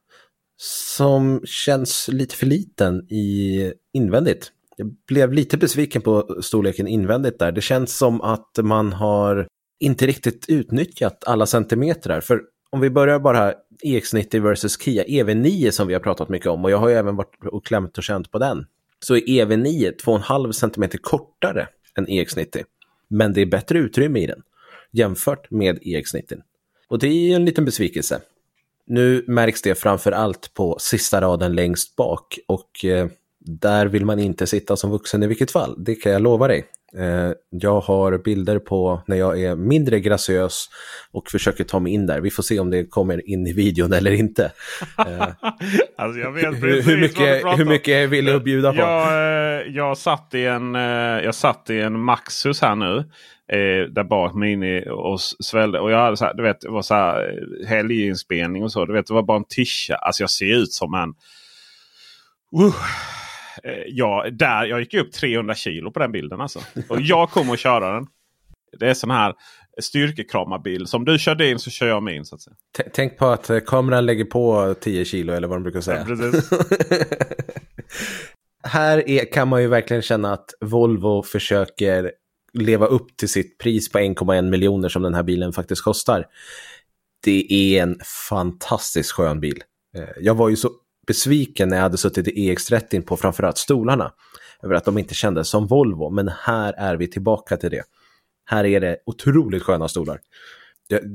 [0.61, 4.51] som känns lite för liten i invändigt.
[4.77, 7.51] Jag blev lite besviken på storleken invändigt där.
[7.51, 9.47] Det känns som att man har
[9.79, 12.21] inte riktigt utnyttjat alla centimetrar.
[12.21, 16.47] För om vi börjar bara här, EX90 versus Kia EV9 som vi har pratat mycket
[16.47, 18.65] om och jag har ju även varit och klämt och känt på den.
[18.99, 22.63] Så är EV9 2,5 cm kortare än EX90.
[23.07, 24.41] Men det är bättre utrymme i den
[24.91, 26.41] jämfört med EX90.
[26.87, 28.21] Och det är en liten besvikelse.
[28.87, 33.07] Nu märks det framför allt på sista raden längst bak och eh,
[33.39, 36.65] där vill man inte sitta som vuxen i vilket fall, det kan jag lova dig.
[36.97, 40.69] Eh, jag har bilder på när jag är mindre graciös
[41.11, 42.21] och försöker ta mig in där.
[42.21, 44.51] Vi får se om det kommer in i videon eller inte.
[44.97, 45.27] Eh,
[45.97, 48.79] Alltså jag vet hur, hur, mycket, hur mycket vill du bjuda på?
[48.79, 50.73] Jag, eh, jag, satt i en,
[51.23, 53.03] jag satt i en Maxus här nu.
[53.51, 55.79] Eh, där bak mini och svällde.
[55.79, 58.85] Och jag hade så här, du vet, det var så här helginspelning och så.
[58.85, 59.95] Du vet, det var bara en tischa.
[59.95, 61.09] Alltså jag ser ut som en...
[62.63, 62.75] Uh,
[63.87, 66.59] ja, där, jag gick upp 300 kilo på den bilden alltså.
[66.89, 68.07] Och jag kommer att köra den.
[68.79, 69.33] Det är sån här
[69.81, 70.87] styrkekramarbil.
[70.87, 72.25] Som du kör din så kör jag min.
[72.25, 72.55] Så att säga.
[72.93, 76.05] Tänk på att eh, kameran lägger på 10 kilo eller vad de brukar säga.
[76.09, 76.41] Ja,
[78.69, 82.11] här är, kan man ju verkligen känna att Volvo försöker
[82.53, 86.25] leva upp till sitt pris på 1,1 miljoner som den här bilen faktiskt kostar.
[87.23, 87.99] Det är en
[88.29, 89.63] fantastiskt skön bil.
[89.97, 90.69] Eh, jag var ju så
[91.07, 94.11] besviken när jag hade suttit i EX30 på framförallt stolarna.
[94.63, 97.83] Över att de inte kändes som Volvo, men här är vi tillbaka till det.
[98.45, 100.19] Här är det otroligt sköna stolar.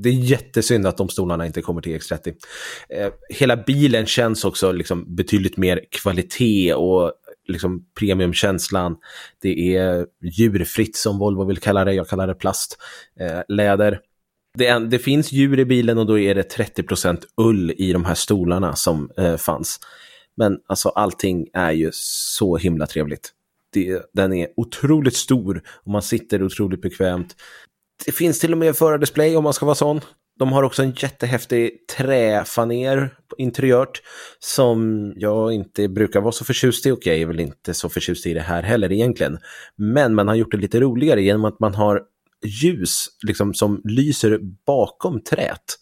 [0.02, 2.34] Det är jättesynd att de stolarna inte kommer till EX30.
[2.88, 7.12] Eh, hela bilen känns också liksom betydligt mer kvalitet och
[7.48, 8.96] liksom premiumkänslan.
[9.42, 12.78] Det är djurfritt som Volvo vill kalla det, jag kallar det plast.
[13.20, 14.00] Eh, läder.
[14.58, 18.04] Det, är, det, finns djur i bilen och då är det 30% ull i de
[18.04, 19.80] här stolarna som eh, fanns.
[20.36, 23.32] Men alltså allting är ju så himla trevligt.
[23.72, 27.36] Det, den är otroligt stor och man sitter otroligt bekvämt.
[28.06, 30.00] Det finns till och med förardisplay om man ska vara sån.
[30.38, 34.02] De har också en jättehäftig träfaner interiört
[34.38, 38.26] som jag inte brukar vara så förtjust i och jag är väl inte så förtjust
[38.26, 39.38] i det här heller egentligen.
[39.76, 42.02] Men man har gjort det lite roligare genom att man har
[42.42, 45.76] ljus liksom, som lyser bakom trät.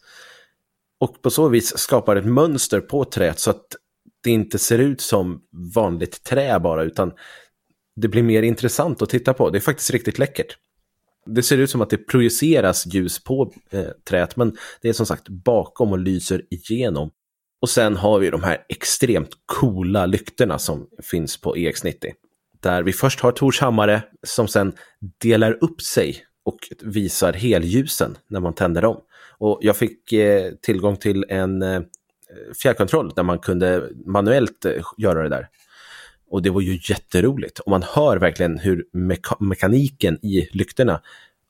[1.00, 3.66] Och på så vis skapar ett mönster på trät så att
[4.24, 5.40] det inte ser ut som
[5.74, 7.12] vanligt trä bara utan
[7.96, 9.50] det blir mer intressant att titta på.
[9.50, 10.56] Det är faktiskt riktigt läckert.
[11.26, 15.06] Det ser ut som att det projiceras ljus på eh, träet men det är som
[15.06, 17.10] sagt bakom och lyser igenom.
[17.60, 22.12] Och sen har vi de här extremt coola lyktorna som finns på EX90.
[22.60, 24.72] Där vi först har Tors hammare som sen
[25.20, 29.00] delar upp sig och visar helljusen när man tänder dem.
[29.38, 31.80] Och jag fick eh, tillgång till en eh,
[32.62, 35.48] fjärrkontroll där man kunde manuellt eh, göra det där.
[36.30, 37.58] Och det var ju jätteroligt.
[37.58, 41.00] Och man hör verkligen hur meka mekaniken i lyktorna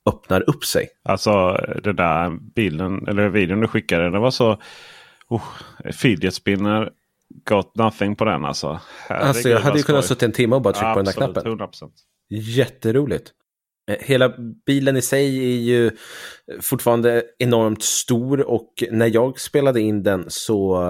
[0.07, 0.89] öppnar upp sig.
[1.03, 4.61] Alltså den där bilden, eller videon du skickade, det var så...
[5.29, 5.45] Oh,
[5.93, 6.91] fidget spinner
[7.45, 8.81] got nothing på den alltså.
[9.09, 11.13] Herregud, alltså jag hade ju kunnat sitta en timme och bara trycka på den där
[11.13, 11.59] knappen.
[11.59, 11.91] 100%.
[12.29, 13.33] Jätteroligt.
[13.89, 14.35] Eh, hela
[14.67, 15.91] bilen i sig är ju
[16.61, 20.83] fortfarande enormt stor och när jag spelade in den så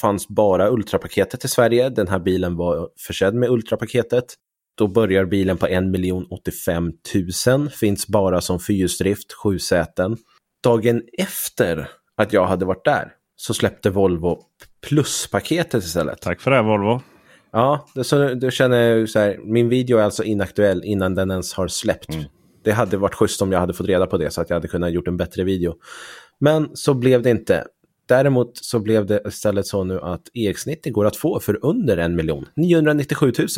[0.00, 1.88] fanns bara Ultrapaketet i Sverige.
[1.88, 4.24] Den här bilen var försedd med Ultrapaketet.
[4.78, 5.84] Då börjar bilen på 1
[6.30, 6.92] 085
[7.46, 10.16] 000, finns bara som fyrhjulsdrift, sju säten.
[10.64, 14.38] Dagen efter att jag hade varit där så släppte Volvo
[14.88, 16.20] pluspaketet istället.
[16.20, 17.00] Tack för det Volvo.
[17.54, 21.68] Ja, så, då känner så här, min video är alltså inaktuell innan den ens har
[21.68, 22.14] släppt.
[22.14, 22.24] Mm.
[22.64, 24.68] Det hade varit schysst om jag hade fått reda på det så att jag hade
[24.68, 25.74] kunnat gjort en bättre video.
[26.38, 27.64] Men så blev det inte.
[28.08, 32.16] Däremot så blev det istället så nu att EX90 går att få för under en
[32.16, 33.48] miljon, 997 000.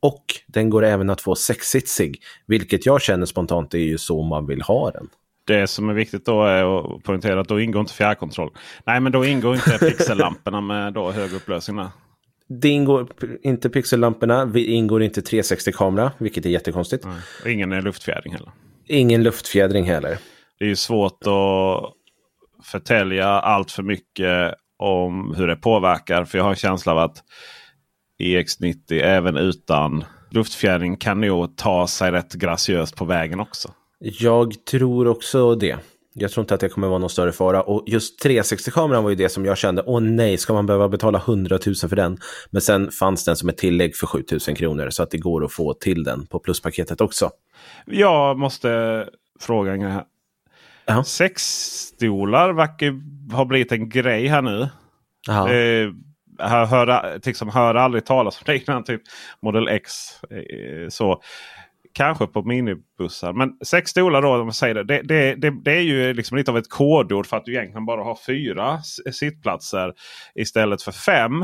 [0.00, 4.46] Och den går även att få sexsitsig, vilket jag känner spontant är ju så man
[4.46, 5.08] vill ha den.
[5.46, 8.50] Det som är viktigt då är att poängtera att då ingår inte fjärrkontroll.
[8.86, 11.80] Nej, men då ingår inte pixellamporna med då hög upplösning.
[12.48, 13.08] Det ingår
[13.42, 17.04] inte pixellamporna, det ingår inte 360-kamera, vilket är jättekonstigt.
[17.04, 18.52] Nej, och ingen luftfjädring heller.
[18.88, 20.18] Ingen luftfjädring heller.
[20.58, 21.92] Det är ju svårt att
[22.64, 26.24] förtälja allt för mycket om hur det påverkar.
[26.24, 27.22] För jag har en känsla av att
[28.22, 33.70] EX90 även utan luftfjädring kan nog ta sig rätt graciöst på vägen också.
[33.98, 35.76] Jag tror också det.
[36.16, 37.62] Jag tror inte att det kommer vara någon större fara.
[37.62, 41.18] Och just 360-kameran var ju det som jag kände, åh nej, ska man behöva betala
[41.18, 42.18] 100 000 för den?
[42.50, 45.44] Men sen fanns den som ett tillägg för 7 000 kronor, så att det går
[45.44, 47.30] att få till den på pluspaketet också.
[47.86, 49.08] Jag måste
[49.40, 50.04] fråga en grej här.
[50.86, 51.04] Ja.
[51.04, 53.00] Sexstolar verkar
[53.34, 54.68] ha blivit en grej här nu.
[55.28, 55.92] Eh,
[56.38, 58.84] jag hör, liksom, hör aldrig talas om det innan.
[58.84, 59.02] Typ
[59.42, 59.92] Model X.
[60.30, 61.22] Eh, så
[61.94, 63.32] Kanske på minibussar.
[63.32, 66.50] Men sex stolar då, om man säger det, det, det, det, är ju liksom lite
[66.50, 68.78] av ett kodord för att du egentligen bara har fyra
[69.12, 69.92] sittplatser
[70.34, 71.42] istället för fem.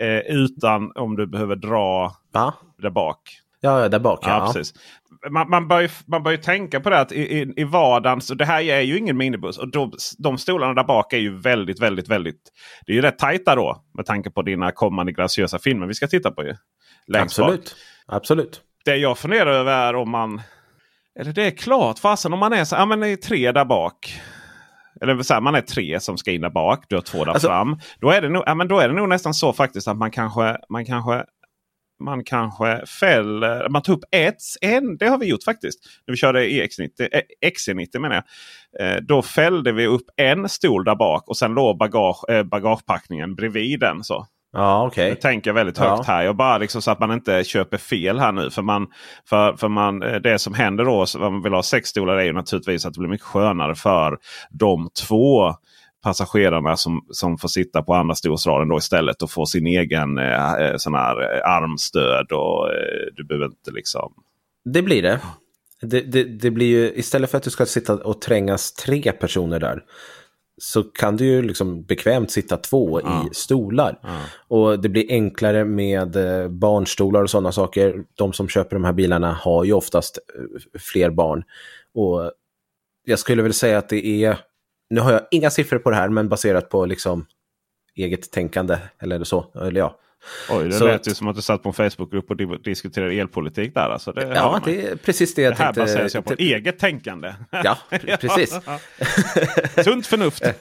[0.00, 2.54] Eh, utan om du behöver dra Va?
[2.78, 3.18] där bak.
[3.60, 4.18] Ja, där bak.
[4.22, 4.46] Ja, ja.
[4.46, 4.74] precis.
[5.30, 8.20] Man, man, bör ju, man bör ju tänka på det att i, i, i vardagen,
[8.20, 9.58] så det här är ju ingen minibuss.
[9.58, 12.52] Och de, de stolarna där bak är ju väldigt, väldigt, väldigt...
[12.86, 16.06] Det är ju rätt tajta då med tanke på dina kommande graciösa filmer vi ska
[16.06, 16.44] titta på.
[16.44, 16.54] ju.
[17.14, 17.76] Absolut.
[18.06, 18.16] Bak.
[18.16, 20.42] Absolut det jag funderar över är om man...
[21.20, 24.20] Eller det är klart, fasen om man är så ja, men är tre där bak.
[25.00, 26.84] Eller så här, man är tre som ska in där bak.
[26.88, 27.78] Du har två där alltså, fram.
[28.00, 30.10] Då är, det nog, ja, men då är det nog nästan så faktiskt att man
[30.10, 31.24] kanske, man kanske
[32.02, 35.78] man kanske fäller, man tar upp ett, en, det har vi gjort faktiskt.
[36.06, 37.08] När vi körde EX90,
[37.44, 38.24] XC90 menar jag.
[38.86, 43.34] Eh, då fällde vi upp en stol där bak och sen låg bagage, eh, bagagepackningen
[43.34, 44.04] bredvid den.
[44.04, 44.26] Så.
[44.52, 45.08] Ja, okej.
[45.08, 46.14] Jag tänker väldigt högt Ja.
[46.14, 46.22] här.
[46.22, 48.50] Jag bara liksom så att man inte köper fel här nu.
[48.50, 48.86] För, man,
[49.28, 52.24] för, för man, eh, det som händer då, om man vill ha sex stolar, är
[52.24, 54.18] ju naturligtvis att det blir mycket skönare för
[54.50, 55.54] de två
[56.04, 60.54] passagerarna som, som får sitta på andra stolsraden då istället och få sin egen eh,
[60.54, 62.32] eh, sån här eh, armstöd.
[62.32, 64.12] och eh, Du behöver inte liksom...
[64.64, 65.20] Det blir det.
[65.82, 66.24] Det, det.
[66.24, 69.82] det blir ju, istället för att du ska sitta och trängas tre personer där,
[70.62, 73.98] så kan du ju liksom bekvämt sitta två i stolar.
[74.48, 78.04] Och det blir enklare med eh, barnstolar och sådana saker.
[78.14, 81.44] De som köper de här bilarna har ju oftast eh, fler barn.
[81.94, 82.32] Och
[83.04, 84.38] jag skulle väl säga att det är,
[84.90, 87.26] nu har jag inga siffror på det här, men baserat på liksom
[87.94, 89.98] eget tänkande, eller så, eller ja.
[90.50, 92.58] Oj, det Så lät att- ju som att du satt på en Facebookgrupp och di-
[92.64, 93.88] diskuterade elpolitik där.
[93.88, 95.80] Alltså, det Ja, det är precis det jag det här tänkte.
[95.80, 97.34] baseras ju på eget tänkande.
[97.50, 98.58] Ja, pre- precis.
[99.84, 100.42] Sunt förnuft.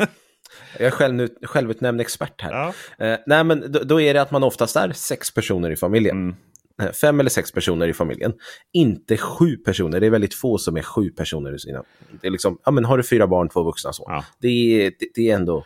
[0.77, 2.51] Jag är själv, självutnämnd expert här.
[2.97, 3.05] Ja.
[3.05, 6.17] Eh, nej, men då, då är det att man oftast är sex personer i familjen.
[6.17, 6.35] Mm.
[6.81, 8.33] Eh, Fem eller sex personer i familjen.
[8.73, 9.99] Inte sju personer.
[9.99, 11.83] Det är väldigt få som är sju personer i sina...
[12.21, 14.05] Det är liksom, ja men har du fyra barn, två vuxna så.
[14.07, 14.25] Ja.
[14.39, 15.65] Det, det, det är ändå...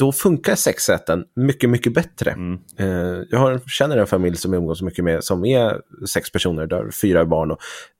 [0.00, 2.30] Då funkar sexsäten mycket, mycket bättre.
[2.30, 2.58] Mm.
[2.76, 6.66] Eh, jag har, känner en familj som jag umgås mycket med som är sex personer,
[6.66, 7.50] där fyra är barn.
[7.50, 7.58] Och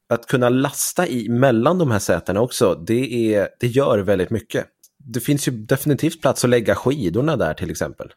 [0.08, 4.66] att kunna lasta i mellan de här sätena också, det, är, det gör väldigt mycket.
[4.98, 8.12] Det finns ju definitivt plats att lägga skidorna där till exempel.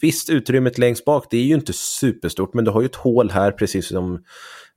[0.00, 3.30] Visst, utrymmet längst bak, det är ju inte superstort, men du har ju ett hål
[3.30, 4.14] här precis som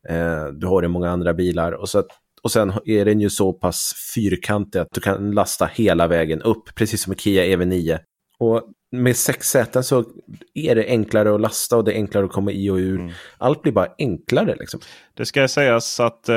[0.09, 1.71] eh, du har i många andra bilar.
[1.71, 2.07] Och, så att,
[2.41, 6.75] och sen är den ju så pass fyrkantig att du kan lasta hela vägen upp,
[6.75, 7.99] precis som i Kia EV9.
[8.37, 10.05] Och med sex säten så
[10.53, 13.13] är det enklare att lasta och det är enklare att komma i och ur.
[13.37, 14.79] Allt blir bara enklare liksom.
[15.13, 16.35] Det ska sägas att eh,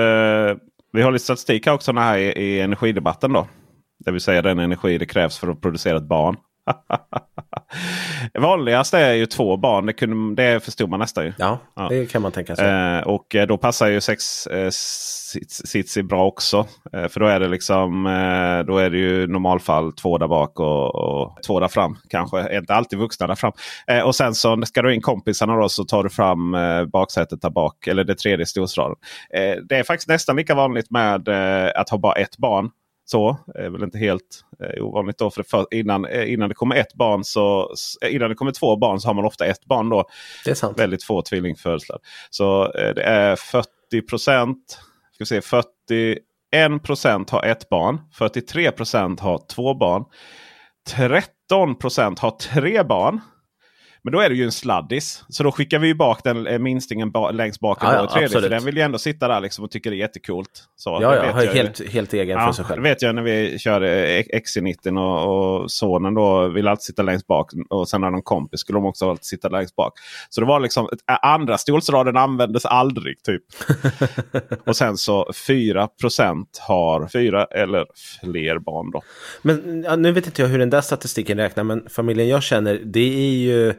[0.93, 3.33] vi har lite statistik också här i, i energidebatten.
[3.33, 3.47] då.
[4.05, 6.37] Det vill säga den energi det krävs för att producera ett barn.
[8.39, 9.87] Vanligast är ju två barn.
[9.87, 11.33] Det, kunde, det förstod man nästan ju.
[11.39, 11.89] Ja, Ja.
[11.89, 12.69] det kan man tänka sig.
[12.69, 16.67] Eh, och eh, då passar ju sex eh, sits, sits bra också.
[16.93, 20.61] Eh, för då är det liksom eh, då är det ju normalfall två där bak
[20.61, 21.97] och, och två där fram.
[22.09, 23.53] Kanske inte alltid vuxna där fram.
[23.87, 27.43] Eh, och sen så ska du in kompisarna då så tar du fram eh, baksätet
[27.43, 27.87] där bak.
[27.87, 28.97] Eller det tredje stolsraden.
[29.69, 31.29] Det är faktiskt nästan lika vanligt med
[31.75, 32.71] att ha bara ett barn.
[33.11, 35.31] Så är väl inte helt eh, ovanligt då.
[35.31, 38.77] För, för innan, eh, innan det kommer ett barn så eh, innan det kommer två
[38.77, 40.05] barn så har man ofta ett barn då.
[40.45, 40.79] Det är sant.
[40.79, 41.99] Väldigt få tvillingfödslar.
[42.31, 43.67] Så eh, det är 40
[44.09, 44.79] procent.
[45.13, 48.01] Ska vi se, 41 procent har ett barn.
[48.15, 50.05] 43 procent har två barn.
[50.89, 53.21] 13 procent har tre barn.
[54.03, 55.25] Men då är det ju en sladdis.
[55.29, 58.29] Så då skickar vi ju bak den eh, minstingen ba längst bak Ja, ja, tredje.
[58.29, 60.51] För den vill ju ändå sitta där liksom och tycker det är jättekult.
[60.77, 62.83] Så, Ja, det ja, jag helt, helt egen för sig Det själv.
[62.83, 67.51] vet jag när vi körde XC90 och, och sonen då ville alltid sitta längst bak.
[67.71, 69.93] Och sen när de kompis skulle de också alltid sitta längst bak.
[70.31, 73.43] Så det var liksom ett- andra stolsraden användes aldrig typ.
[74.67, 77.87] och sen så 4% har fyra eller
[78.21, 79.03] fler barn då.
[79.43, 82.81] Men ja, nu vet inte jag hur den där statistiken räknar, men familjen jag känner,
[82.85, 83.75] det är ju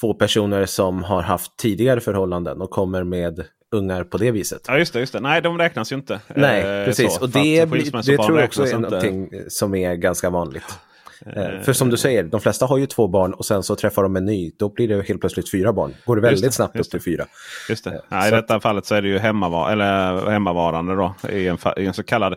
[0.00, 4.64] två personer som har haft tidigare förhållanden och kommer med ungar på det viset.
[4.68, 5.20] Ja just det, just det.
[5.20, 6.20] Nej de räknas ju inte.
[6.34, 7.14] Nej, Eh, precis.
[7.14, 8.78] så, och det, det tror jag också är inte.
[8.78, 10.78] någonting som är ganska vanligt.
[11.26, 14.02] Eh, För som du säger, de flesta har ju två barn och sen så träffar
[14.02, 14.52] de en ny.
[14.58, 15.94] Då blir det helt plötsligt fyra barn.
[16.04, 17.24] Går det väldigt det, snabbt upp till fyra.
[17.68, 18.02] Just det.
[18.08, 21.14] Nej, I så att- detta fallet så är det ju hemmava eller hemmavarande då.
[21.30, 22.34] I en, i en, så kallad,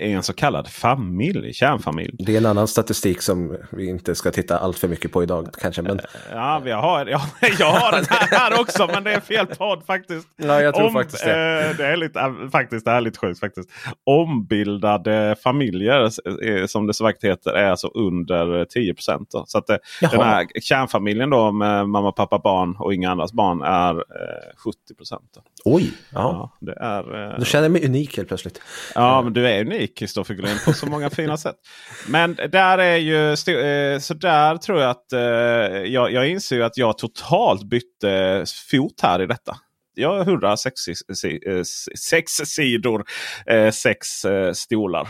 [0.00, 2.16] i en så kallad familj, kärnfamilj.
[2.18, 5.48] Det är en annan statistik som vi inte ska titta allt för mycket på idag
[5.60, 5.82] kanske.
[5.82, 6.00] Men
[6.32, 7.20] Ja, vi har, ja,
[7.58, 10.28] jag har den här också men det är fel podd faktiskt.
[10.36, 11.30] Ja, jag tror faktiskt det.
[11.70, 13.70] Eh, det är lite, eh, faktiskt, det är lite sjukt faktiskt.
[14.04, 16.10] Ombildade familjer
[16.44, 19.34] eh, som det så vackert heter är alltså under 10 procent.
[19.46, 20.10] Så att eh, Jaha.
[20.10, 24.94] den här kärnfamiljen då med mamma, pappa, barn och inga andras barn är eh, 70
[24.94, 25.38] procent.
[25.64, 26.18] oj, ja.
[26.20, 28.60] Ja, det är, eh, Då känner mig unik helt plötsligt.
[28.94, 31.56] Ja, men du är unik Kristoffer Gullin på så många fina sätt.
[32.08, 36.76] Men där är ju eh, så där tror jag att eh, jag, jag inser att
[36.76, 39.56] jag totalt bytte fot här i detta.
[39.94, 40.88] Jag hurrar sex,
[41.46, 41.62] eh,
[41.98, 43.04] sex sidor,
[43.46, 45.08] eh, sex eh, stolar.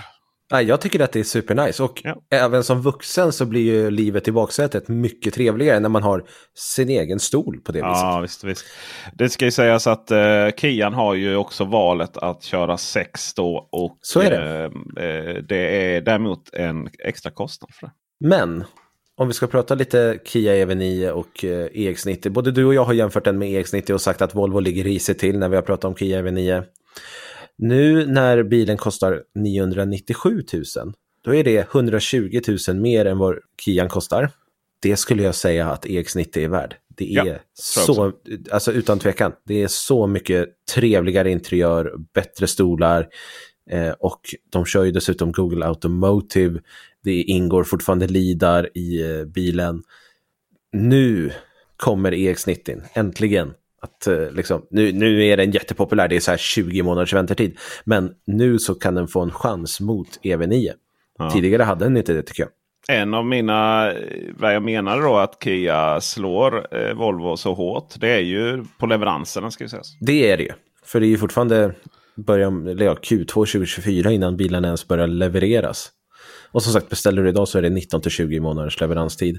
[0.53, 2.17] Nej, jag tycker att det är supernice och Ja.
[2.31, 6.25] även som vuxen så blir ju livet i baksätet mycket trevligare när man har
[6.55, 7.91] sin egen stol på det viset.
[8.03, 8.65] Ja, visst, visst.
[9.15, 13.69] Det ska ju sägas att eh, Kian har ju också valet att köra sex då.
[13.73, 14.65] Och Så är det.
[15.03, 15.57] eh, eh, det
[15.97, 17.93] är däremot en extra kostnad för det.
[18.29, 18.65] Men
[19.17, 22.29] om vi ska prata lite Kia EV9 och eh, EX90.
[22.29, 25.19] Både du och jag har jämfört den med EX90 och sagt att Volvo ligger risigt
[25.19, 26.65] till när vi har pratat om Kia EV9.
[27.59, 30.93] Nu när bilen kostar 997 000,
[31.25, 34.31] då är det 120 000 mer än vad Kian kostar.
[34.81, 36.77] det skulle jag säga att EX90 är värd.
[36.89, 38.13] Det är Ja, så,
[38.51, 43.09] alltså utan tvekan, det är så mycket trevligare interiör, bättre stolar
[43.71, 46.61] eh, och de kör ju dessutom Google Automotive.
[47.03, 49.83] Det ingår fortfarande LIDAR i eh, bilen.
[50.73, 51.33] Nu
[51.77, 53.53] kommer EX90, äntligen.
[53.81, 57.59] Att, eh, liksom, nu, nu är den jättepopulär, det är så här 20 månaders väntetid.
[57.85, 60.73] Men nu så kan den få en chans mot EV9.
[61.19, 61.31] Ja.
[61.31, 62.51] Tidigare hade den inte det tycker jag.
[62.91, 63.97] En av mina, eh,
[64.39, 67.95] vad jag menar då att Kia slår eh, Volvo så hårt.
[68.01, 69.83] Det är ju på leveranserna ska vi säga.
[70.01, 70.53] Det är det ju.
[70.85, 71.75] För det är ju fortfarande
[72.17, 75.91] början, eller ja, Q2 2024 innan bilen ens börjar levereras.
[76.51, 79.39] Och som sagt, beställer du idag så är det 19 till 20 månaders leveranstid.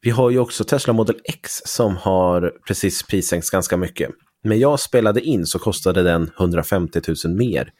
[0.00, 4.10] Vi har ju också Tesla Model X som har precis prissänkts ganska mycket.
[4.44, 7.72] Men jag spelade in så kostade den 150 000 mer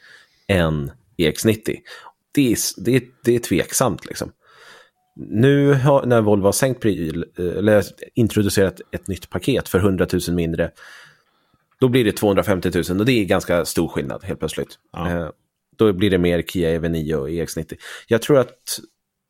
[0.48, 1.76] än EX90.
[2.34, 4.32] Det är, det det är tveksamt liksom.
[5.16, 10.36] Nu har, när Volvo har sänkt pryl, eller introducerat ett nytt paket för 100 000
[10.36, 10.70] mindre,
[11.80, 14.78] då blir det 250 000 och det är ganska stor skillnad helt plötsligt.
[14.92, 15.10] Ja.
[15.10, 15.30] Eh,
[15.76, 17.76] då blir det mer Kia EV9 och EX90.
[18.06, 18.80] Jag tror att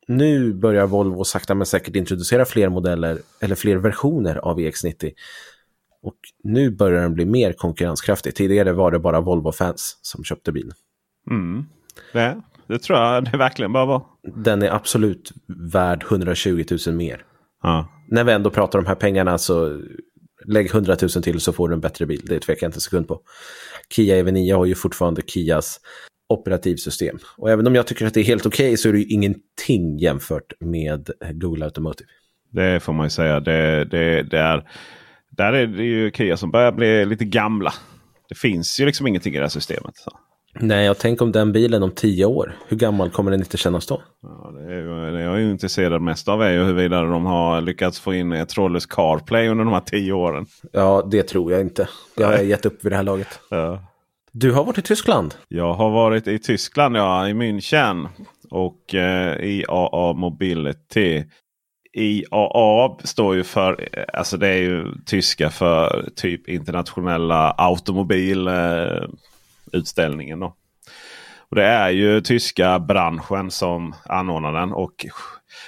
[0.09, 5.13] nu börjar Volvo sakta men säkert introducera fler modeller eller fler versioner av EX90.
[6.03, 8.35] Och nu börjar den bli mer konkurrenskraftig.
[8.35, 10.73] Tidigare var det bara Volvo-fans som köpte bilen.
[11.31, 11.65] Mm.
[12.13, 14.03] Det, det tror jag det verkligen bara var.
[14.23, 15.33] Den är absolut
[15.73, 17.25] värd 120 000 mer.
[17.63, 17.89] Ja.
[18.09, 19.83] När vi ändå pratar om de här pengarna så
[20.45, 22.23] lägg 100 000 till så får du en bättre bil.
[22.25, 23.21] Det tvekar jag inte en sekund på.
[23.91, 25.81] Kia EV9 har ju fortfarande Kias
[26.29, 27.19] operativsystem.
[27.37, 29.99] Och även om jag tycker att det är helt okej så är det ju ingenting
[29.99, 32.09] jämfört med Google Automotive.
[32.51, 33.41] Det får man ju säga.
[33.41, 34.69] Det, det, det är,
[35.31, 37.73] där är det ju Kia som börjar bli lite gamla.
[38.29, 39.97] Det finns ju liksom ingenting i det här systemet.
[39.97, 40.11] Så.
[40.61, 42.57] Nej, jag tänker om den bilen om tio år.
[42.69, 44.03] Hur gammal kommer den inte kännas då?
[44.23, 48.01] Ja, det, är, det jag är intresserad mest av är ju huruvida de har lyckats
[48.01, 50.47] få in ett trådlöst CarPlay under de här tio åren.
[50.73, 51.89] Ja, det tror jag inte.
[52.17, 53.41] Det har jag gett upp vid det här laget.
[53.51, 53.83] Ja.
[54.39, 55.35] Du har varit i Tyskland.
[55.49, 58.09] Jag har varit i Tyskland, ja, i München.
[58.51, 61.25] Och eh, IAA Mobility.
[61.93, 70.43] IAA står ju för, eh, alltså det är ju tyska för typ internationella automobilutställningen.
[70.43, 70.49] Eh,
[71.49, 74.73] Och det är ju tyska branschen som anordnar den.
[74.73, 75.07] Och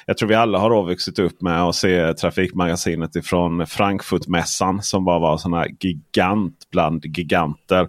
[0.06, 4.82] jag tror vi alla har då vuxit upp med att se Trafikmagasinet ifrån Frankfurtmässan.
[4.82, 7.88] Som bara var sån här gigant bland giganter.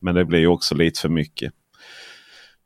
[0.00, 1.52] Men det blir ju också lite för mycket.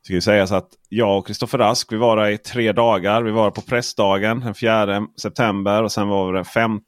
[0.03, 3.23] Det ska ju sägas att jag och Kristoffer Rask vi var där i tre dagar.
[3.23, 6.81] Vi var på pressdagen den 4 september och sen var vi den 5.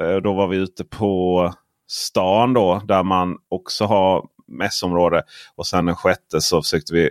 [0.00, 1.52] Eh, då var vi ute på
[1.88, 5.22] stan då där man också har mässområde.
[5.56, 7.10] Och sen den 6 så försökte vi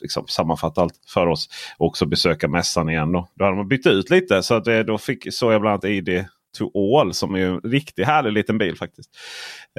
[0.00, 1.48] liksom, sammanfatta allt för oss.
[1.78, 3.12] Och också besöka mässan igen.
[3.12, 4.42] Då, då hade man bytt ut lite.
[4.42, 6.24] Så att det, då fick, såg jag bland annat ID
[6.58, 9.10] to All som är ju en riktigt härlig liten bil faktiskt.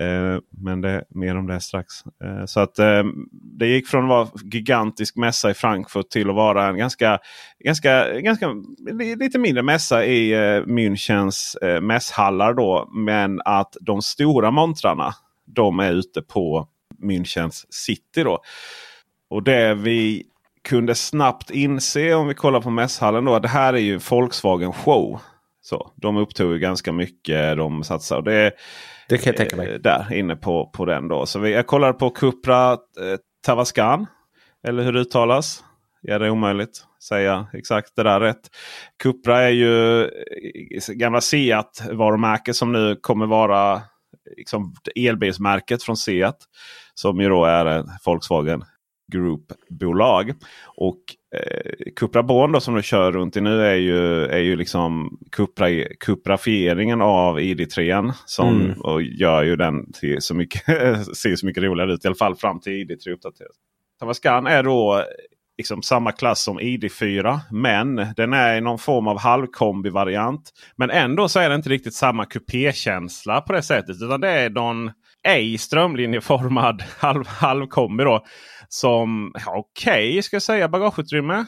[0.02, 1.94] Eh, men det, mer om det strax.
[2.24, 6.36] Eh, så att eh, det gick från att vara gigantisk mässa i Frankfurt till att
[6.36, 7.20] vara en ganska,
[7.60, 8.54] ganska, ganska
[9.20, 12.54] lite mindre mässa i eh, Münchens eh, mässhallar.
[12.54, 15.14] Då, men att de stora montrarna
[15.46, 16.68] de är ute på
[17.04, 18.24] Münchens city.
[18.24, 18.40] Då.
[19.30, 20.26] Och det vi
[20.64, 23.36] kunde snabbt inse om vi kollar på mässhallen då.
[23.36, 25.20] att Det här är ju Volkswagen show.
[25.70, 27.58] Så, de upptog ganska mycket.
[27.58, 28.22] De satsar.
[28.22, 28.52] Det,
[29.10, 29.74] Det kan jag tänka mig.
[29.74, 31.26] eh, Där inne på, på den då.
[31.26, 32.78] Så vi, jag kollade på Cupra eh,
[33.46, 34.06] Tavascan.
[34.68, 35.64] Eller hur det uttalas.
[36.02, 38.42] Ja, det är omöjligt att säga exakt det där rätt.
[39.04, 40.10] Cupra är ju eh,
[40.94, 43.82] gamla Seat-varumärke som nu kommer vara
[44.38, 46.38] liksom, elbilsmärket från Seat.
[46.94, 48.64] Som ju då är en Volkswagen
[49.14, 50.34] Group-bolag.
[50.66, 51.00] Och
[51.36, 55.18] eh, Cupra Born då, som du kör runt i nu är ju, är ju liksom
[55.32, 55.68] Cupra,
[56.00, 58.14] Cuprafieringen av ID3.
[58.26, 58.82] Som Mm.
[58.82, 60.66] och gör ju den till så mycket,
[61.18, 62.06] ser så mycket roligare ut.
[62.06, 63.52] I alla fall fram till ID3 uppdateras.
[64.00, 65.04] Tavascan är då
[65.58, 67.40] liksom samma klass som ID4.
[67.52, 70.52] Men den är i någon form av halvkombi-variant.
[70.76, 73.96] Men ändå så är det inte riktigt samma kupékänsla på det sättet.
[74.02, 74.92] Utan det är någon
[75.24, 78.26] ej strömlinjeformad halv, halvkombi då.
[78.70, 81.46] Som, ja, okej ska jag säga, bagageutrymme.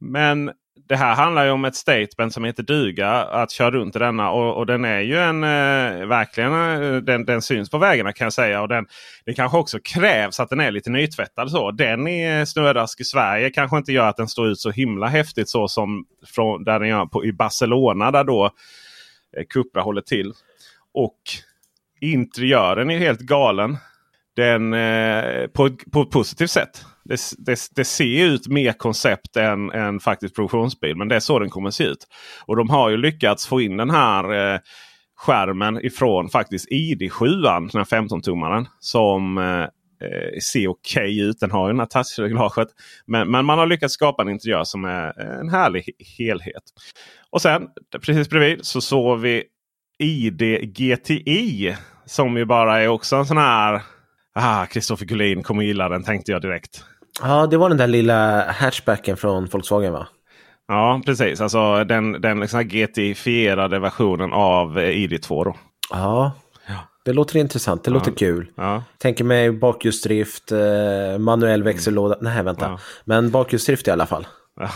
[0.00, 0.52] Men
[0.88, 3.10] det här handlar ju om ett statement som heter duga.
[3.10, 4.30] Att köra runt i denna.
[4.30, 8.24] Och, och den är ju en eh, verkligen eh, den, den syns på vägarna kan
[8.24, 8.62] jag säga.
[8.62, 8.86] Och den,
[9.24, 11.50] det kanske också krävs att den är lite nytvättad.
[11.50, 11.70] Så.
[11.70, 15.06] Den i eh, Snödask i Sverige kanske inte gör att den står ut så himla
[15.06, 18.10] häftigt så som från, där den gör på, i Barcelona.
[18.10, 18.44] Där då
[19.36, 20.32] eh, Cupra håller till.
[20.94, 21.18] Och
[22.00, 23.76] interiören är helt galen.
[24.36, 26.84] Den, eh, på, på ett positivt sätt.
[27.04, 30.96] Det, det, det ser ut mer koncept än, än faktiskt produktionsbil.
[30.96, 32.06] Men det är så den kommer att se ut.
[32.46, 34.60] Och de har ju lyckats få in den här eh,
[35.16, 38.66] skärmen ifrån faktiskt ID7, den här 15-tummaren.
[38.80, 39.66] Som eh,
[40.02, 41.40] eh, ser okej okay ut.
[41.40, 42.68] Den har ju den här touchreglaget.
[43.06, 45.84] Men, men man har lyckats skapa en interiör som är eh, en härlig
[46.18, 46.62] helhet.
[47.30, 47.68] Och sen
[48.06, 49.44] precis bredvid så såg vi
[49.98, 50.42] ID
[50.74, 51.76] GTI.
[52.06, 53.82] Som ju bara är också en sån här...
[54.34, 56.84] Ah, Kristoffer Gullin kommer gilla den tänkte jag direkt.
[57.22, 60.06] Ja, det var den där lilla hatchbacken från Volkswagen va?
[60.68, 61.40] Ja, precis.
[61.40, 65.44] Alltså den, den liksom GT-fierade versionen av ID2.
[65.44, 65.56] Då.
[65.90, 66.32] Ja,
[67.04, 67.84] det låter intressant.
[67.84, 67.94] Det ja.
[67.94, 68.50] låter kul.
[68.54, 68.82] Ja.
[68.98, 72.14] Tänker mig bakhjulsdrift, eh, manuell växellåda.
[72.14, 72.34] Mm.
[72.34, 72.64] Nej, vänta.
[72.64, 72.78] Ja.
[73.04, 74.26] Men bakhjulsdrift i alla fall.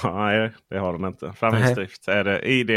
[0.04, 1.32] Nej, det har de inte.
[1.32, 2.50] Framhjulsdrift är det.
[2.50, 2.70] ID,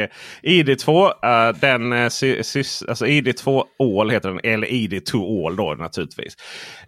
[0.44, 4.40] ID2, uh, den, uh, sys, alltså ID2 All heter den.
[4.44, 6.36] Eller ID2 All då naturligtvis.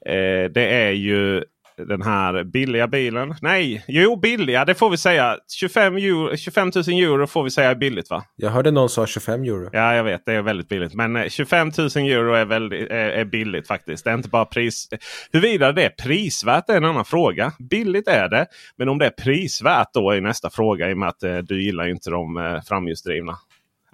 [0.10, 1.44] Uh, det är ju
[1.78, 3.36] den här billiga bilen.
[3.42, 5.38] Nej, jo billiga det får vi säga.
[5.54, 8.24] 25, euro, 25 000 euro får vi säga är billigt va?
[8.36, 9.70] Jag hörde någon sa 25 euro.
[9.74, 10.94] Ja jag vet det är väldigt billigt.
[10.94, 14.04] Men 25 000 euro är, väldigt, är, är billigt faktiskt.
[14.04, 14.90] Det är inte bara pris.
[15.32, 17.52] Huruvida det är prisvärt är en annan fråga.
[17.60, 18.46] Billigt är det.
[18.78, 21.64] Men om det är prisvärt då är nästa fråga i och med att eh, du
[21.64, 23.38] gillar inte de eh, framhjulsdrivna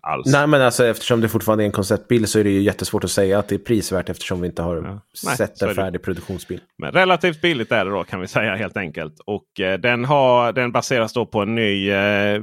[0.07, 0.33] alls.
[0.33, 3.11] Nej, men alltså, eftersom det fortfarande är en konceptbil så är det ju jättesvårt att
[3.11, 5.35] säga att det är prisvärt eftersom vi inte har ja.
[5.35, 6.61] sett en färdig produktionsbil.
[6.77, 9.19] Men relativt billigt är det då kan vi säga helt enkelt.
[9.25, 12.41] Och eh, den, har, den baseras då på en ny eh,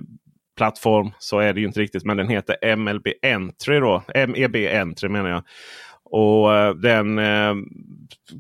[0.57, 1.11] plattform.
[1.19, 2.05] Så är det ju inte riktigt.
[2.05, 4.03] Men den heter MLB Entry då.
[4.29, 5.43] MEB Entry menar jag.
[6.05, 7.55] Och eh, den eh,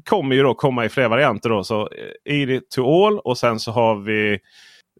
[0.04, 1.48] kommer ju då komma i fler varianter.
[1.48, 1.64] Då.
[1.64, 1.88] Så
[2.26, 4.38] eh, ID to all och sen så har vi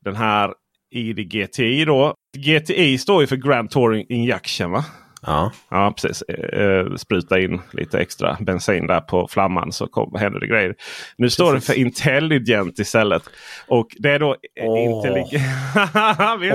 [0.05, 0.55] den här
[0.95, 2.14] ID GTI då.
[2.36, 4.84] GTI står ju för Grand Touring Injection va?
[5.27, 5.53] Ja.
[5.68, 6.22] ja, precis.
[6.22, 10.75] Eh, spruta in lite extra bensin där på flamman så kom, händer det grejer.
[11.16, 11.35] Nu precis.
[11.35, 13.22] står det för Intelligent istället.
[13.68, 14.85] Och det är då oh.
[14.85, 15.45] intelligent.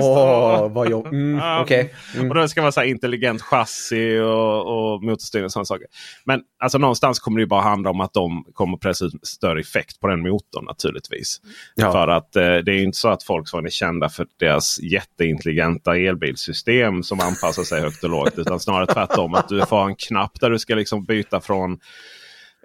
[0.00, 1.06] oh, vad jobb.
[1.06, 1.88] Mm, okay.
[2.16, 2.28] mm.
[2.28, 5.86] Och då ska man säga intelligent chassi och, och motorstyrning och sådana saker.
[6.24, 10.00] Men alltså någonstans kommer det bara handla om att de kommer pressa ut större effekt
[10.00, 11.40] på den motorn naturligtvis.
[11.74, 11.92] Ja.
[11.92, 17.02] För att eh, det är inte så att Volkswagen är kända för deras jätteintelligenta elbilsystem
[17.02, 18.38] som anpassar sig högt och lågt.
[18.38, 19.34] Utan snarare tvärtom.
[19.34, 21.72] Att du får en knapp där du ska liksom byta från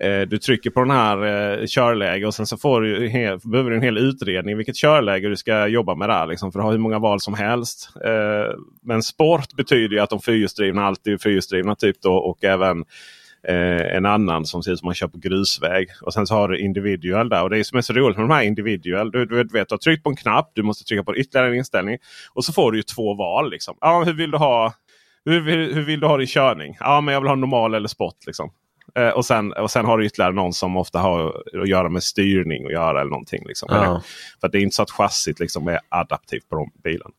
[0.01, 3.69] eh, du trycker på den här eh, körläge och sen så får du hel, behöver
[3.69, 6.27] du en hel utredning vilket körläge du ska jobba med där.
[6.27, 7.89] Liksom, för du har hur många val som helst.
[8.05, 11.75] Eh, men sport betyder ju att de fyrhjulsdrivna alltid är fyrhjulsdrivna.
[11.75, 12.85] Typ då, och även
[13.47, 15.87] eh, en annan som ser ut som man kör på grusväg.
[16.01, 17.43] Och sen så har du individual där.
[17.43, 19.11] Och det som är så roligt med de här individual.
[19.11, 20.51] Du, du vet, du har tryckt på en knapp.
[20.53, 21.97] Du måste trycka på ytterligare en inställning.
[22.33, 23.51] Och så får du ju två val.
[23.51, 23.77] Liksom.
[23.81, 24.73] Ja, hur vill du ha
[25.25, 26.77] hur, hur, hur, vill du ha din körning?
[26.79, 28.17] Ja, men jag vill ha normal eller sport.
[28.25, 28.51] Liksom.
[28.95, 32.03] Eh, och, sen, och sen har du ytterligare någon som ofta har att göra med
[32.03, 33.43] styrning och göra eller någonting.
[33.47, 33.69] Liksom.
[33.71, 34.01] Ja.
[34.41, 37.11] För det är inte så att chassit liksom är adaptivt på de bilen.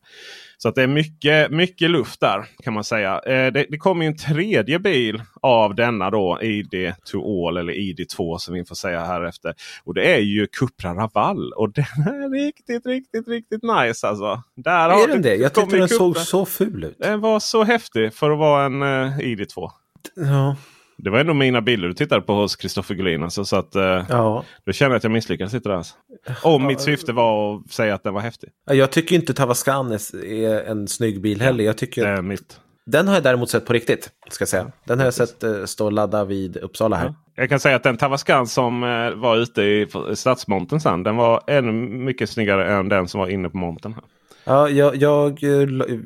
[0.57, 3.19] Så att det är mycket, mycket luft där kan man säga.
[3.19, 8.37] Eh, det, det kommer en tredje bil av denna då ID to all eller ID2
[8.37, 9.53] som vi får säga här efter.
[9.83, 11.53] Och det är ju Cupra Raval.
[11.53, 14.43] Och den är riktigt, riktigt, riktigt nice alltså.
[14.55, 15.35] Där är den det?
[15.35, 16.97] Jag tyckte den såg så ful ut.
[16.99, 19.69] Den var så häftig för att vara en uh, ID2.
[20.15, 20.55] Ja.
[20.97, 23.23] Det var ändå mina bilder du tittade på hos Kristoffer Gullin.
[23.23, 24.43] Alltså, så att, uh, ja.
[24.65, 25.75] Då känner jag att jag misslyckades lite där.
[25.75, 25.95] Alltså.
[26.43, 28.49] Om mitt syfte var att säga att den var häftig.
[28.65, 31.63] Jag tycker inte Tavascan är en snygg bil heller.
[31.63, 32.05] Jag tycker...
[32.05, 32.59] Det är mitt.
[32.85, 34.09] Den har jag däremot sett på riktigt.
[34.29, 34.71] Ska säga.
[34.85, 37.05] Den har jag sett uh, stå och ladda vid Uppsala här.
[37.05, 37.15] Ja.
[37.35, 41.03] Jag kan säga att den Tavascan som uh, var ute i stadsmonten sen.
[41.03, 43.93] Den var ännu mycket snyggare än den som var inne på monten.
[43.93, 44.03] Här.
[44.47, 45.39] Ja, jag, jag,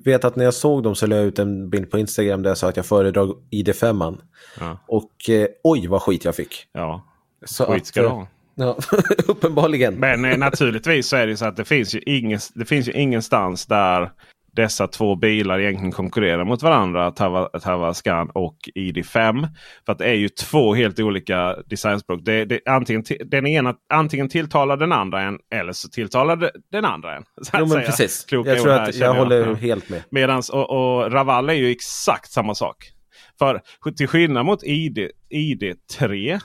[0.03, 2.49] vet att när jag såg dem så la jag ut en bild på Instagram där
[2.49, 4.17] jag sa att jag föredrar ID5.
[4.59, 4.77] Ja.
[4.87, 6.67] Och eh, oj vad skit jag fick.
[6.71, 7.05] Ja,
[7.45, 8.27] så skit ska du ha.
[8.55, 8.77] Ja,
[9.27, 9.95] uppenbarligen.
[9.95, 12.91] Men eh, naturligtvis så är det så att det finns ju, ingen, det finns ju
[12.91, 14.11] ingenstans där
[14.51, 17.11] dessa två bilar egentligen konkurrerar mot varandra.
[17.11, 19.47] Tavascan och ID5.
[19.85, 22.19] För att det är ju två helt olika designspråk.
[22.23, 27.15] Det, det, antingen, den ena antingen tilltalar den andra en eller så tilltalar den andra
[27.15, 27.23] en.
[27.53, 28.25] Jo, men precis.
[28.29, 30.03] jag tror att jag, jag håller helt med.
[30.11, 32.91] Medans, och, och Raval är ju exakt samma sak.
[33.39, 33.61] För
[33.97, 36.39] till skillnad mot ID, ID3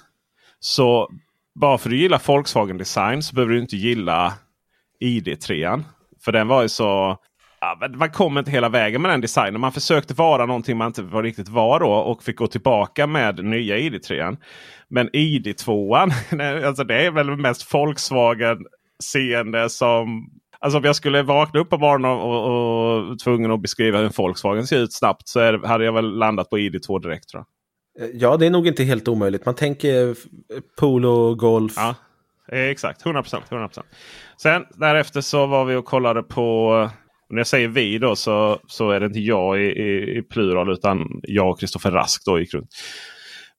[0.61, 1.11] så
[1.61, 4.34] bara för att du gillar Volkswagen Design så behöver du inte gilla
[5.00, 5.82] ID3.
[6.24, 7.18] För den var ju så
[7.61, 9.61] ja, man kom inte hela vägen med den designen.
[9.61, 13.44] Man försökte vara någonting man inte var riktigt var då och fick gå tillbaka med
[13.44, 14.36] nya ID3.
[14.88, 15.96] Men ID2
[16.66, 18.59] alltså det är väl mest Volkswagen
[19.02, 23.62] seende som Alltså om jag skulle vakna upp på morgonen och, och, och tvungen att
[23.62, 27.02] beskriva hur en Volkswagen ser ut snabbt så är, hade jag väl landat på ID2
[27.02, 27.28] direkt.
[27.28, 27.46] tror jag.
[28.14, 29.46] Ja, det är nog inte helt omöjligt.
[29.46, 30.16] Man tänker
[30.78, 31.72] polo, golf.
[31.76, 31.94] Ja.
[32.52, 33.82] Eh, Exakt, 100%, 100%.
[34.42, 36.90] Sen därefter så var vi och kollade på,
[37.31, 40.72] när jag säger vi då så, så är det inte jag i, i, i plural
[40.72, 42.68] utan jag och Kristoffer Rask då gick runt.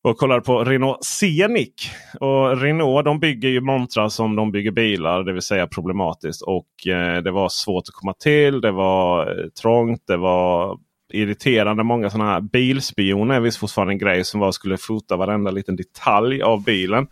[0.01, 1.91] Och kollade på Renault Scenic.
[2.19, 6.41] Och Renault de bygger ju montrar som de bygger bilar, det vill säga problematiskt.
[6.41, 10.77] Och eh, det var svårt att komma till, det var eh, trångt, det var
[11.13, 11.83] irriterande.
[11.83, 16.41] Många sådana här bilspioner visst fortfarande en grej som var skulle fota varenda liten detalj
[16.41, 17.07] av bilen.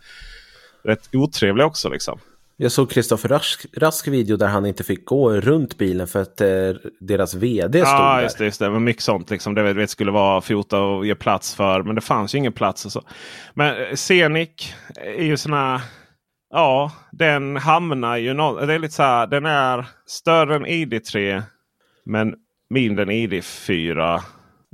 [0.84, 2.18] Rätt otrevlig också liksom.
[2.56, 6.40] Jag såg Kristoffer Rask, Rask video där han inte fick gå runt bilen för att
[6.40, 6.48] eh,
[7.00, 8.22] deras vd stod Ja, där.
[8.22, 8.44] just det.
[8.44, 8.70] Just det.
[8.70, 9.54] Men mycket sånt liksom.
[9.54, 11.82] Det vet, skulle vara fota och ge plats för.
[11.82, 12.84] Men det fanns ju ingen plats.
[12.86, 13.02] Och så.
[13.54, 14.74] Men eh, Scenic
[15.18, 15.80] är ju sån här...
[16.50, 18.34] Ja, den hamnar ju...
[18.34, 21.42] nå- Det är lite så här, den är större än ID3
[22.04, 22.34] men
[22.70, 24.20] mindre än ID4.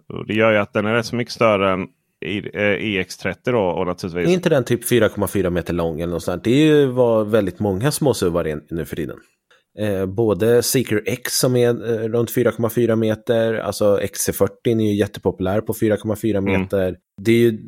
[0.08, 1.86] Och det gör ju att den är rätt så mycket större än
[2.22, 3.60] EX30 då.
[3.60, 4.28] Och naturligtvis.
[4.28, 6.44] Är inte den typ 4,4 meter lång eller något sånt?
[6.44, 9.16] Det är ju vad väldigt många småsuvar nu för tiden.
[9.78, 15.60] Eh, både Seeker X som är eh, runt 4,4 meter, alltså XC40 är ju jättepopulär
[15.60, 16.96] på 4,4 meter.
[17.22, 17.58] Det är ju,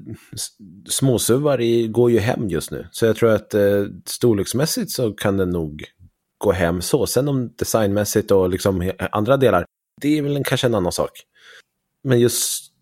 [0.88, 2.88] småsuvar i, går ju hem just nu.
[2.90, 5.84] Så jag tror att eh, storleksmässigt så kan den nog
[6.38, 7.06] gå hem så.
[7.06, 9.64] Sen om designmässigt och liksom andra delar,
[10.02, 11.10] det är väl en, kanske en annan sak.
[12.02, 12.73] Men just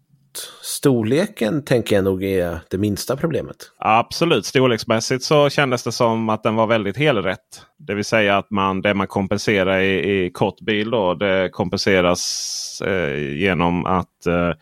[0.63, 3.57] storleken tänker jag nog är det minsta problemet.
[3.79, 7.67] Absolut, storleksmässigt så kändes det som att den var väldigt helrätt.
[7.79, 12.83] Det vill säga att man, det man kompenserar i, i kort bil då, det kompenseras
[12.87, 14.53] eh, genom att eh,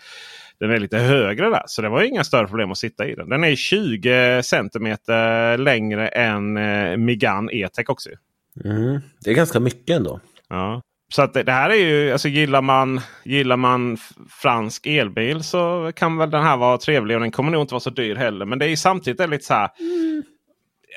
[0.61, 1.63] den är lite högre där.
[1.67, 3.29] Så det var inga större problem att sitta i den.
[3.29, 8.11] Den är 20 centimeter längre än eh, Migan E-Tech också.
[8.65, 9.01] Mm.
[9.25, 10.21] Det är ganska mycket ändå.
[10.49, 10.83] Ja.
[11.13, 13.97] Så att det, det här är ju, alltså gillar man, gillar man
[14.29, 17.17] fransk elbil så kan väl den här vara trevlig.
[17.17, 18.47] Och den kommer nog inte vara så dyr heller.
[18.47, 19.71] Men det är ju samtidigt är lite så här.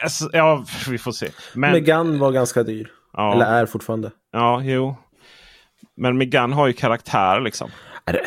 [0.03, 1.29] Alltså, ja, vi får se.
[1.53, 2.91] Men, Megane var ganska dyr.
[3.13, 3.33] Ja.
[3.33, 4.11] Eller är fortfarande.
[4.31, 4.95] Ja, jo.
[5.97, 7.69] Men Megane har ju karaktär liksom.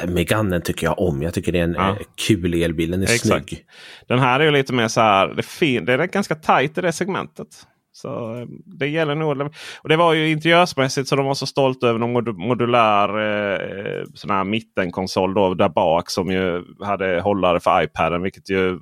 [0.07, 1.23] Meganen tycker jag om.
[1.23, 1.89] Jag tycker det är en Ja.
[1.91, 2.91] eh, kul elbil.
[2.91, 3.49] Den är Exakt.
[3.49, 3.65] snygg.
[4.09, 5.29] Den här är ju lite mer så här.
[5.29, 7.49] Det, är fin, det är ganska tajt i det segmentet.
[7.97, 9.51] Så eh, det gäller nog.
[9.83, 14.31] Och det var ju interiörsmässigt så de var så stolta över någon modulär eh, sån
[14.31, 18.23] här mittenkonsol då, där bak som ju hade hållare för iPaden.
[18.23, 18.79] Vilket ju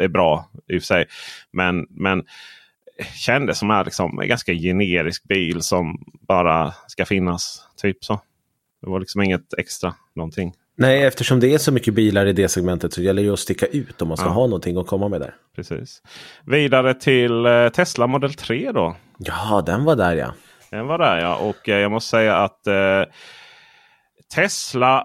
[0.00, 1.06] är bra i och för sig.
[1.52, 2.24] Men, men
[3.14, 5.98] kändes som är liksom en ganska generisk bil som
[6.28, 7.64] bara ska finnas.
[7.76, 8.20] Typ så.
[8.82, 10.52] Det var liksom inget extra någonting.
[10.80, 13.38] Nej, eftersom det är så mycket bilar i det segmentet så gäller det ju att
[13.38, 14.32] sticka ut om man ska Ja.
[14.32, 15.34] ha någonting att komma med där.
[15.56, 16.02] Precis.
[16.46, 18.96] Vidare till eh, Tesla Model 3 då.
[19.18, 20.34] Ja, den var där ja.
[20.70, 21.36] Den var där ja.
[21.36, 23.02] Och eh, jag måste säga att eh,
[24.34, 25.04] Tesla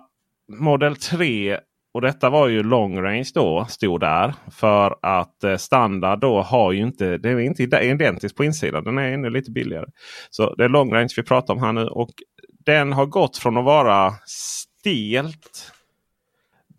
[0.60, 1.60] Model 3
[1.94, 4.34] och detta var ju long range då, stod där.
[4.52, 8.84] För att eh, standard då har ju inte, det är inte ide- identiskt på insidan.
[8.84, 9.86] Den är ännu lite billigare.
[10.30, 11.88] Så det är long range vi pratar om här nu.
[11.88, 12.10] Och
[12.66, 14.14] den har gått från att vara
[14.86, 15.72] stelt.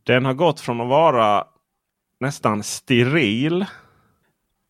[0.05, 1.45] Den har gått från att vara
[2.21, 3.65] nästan steril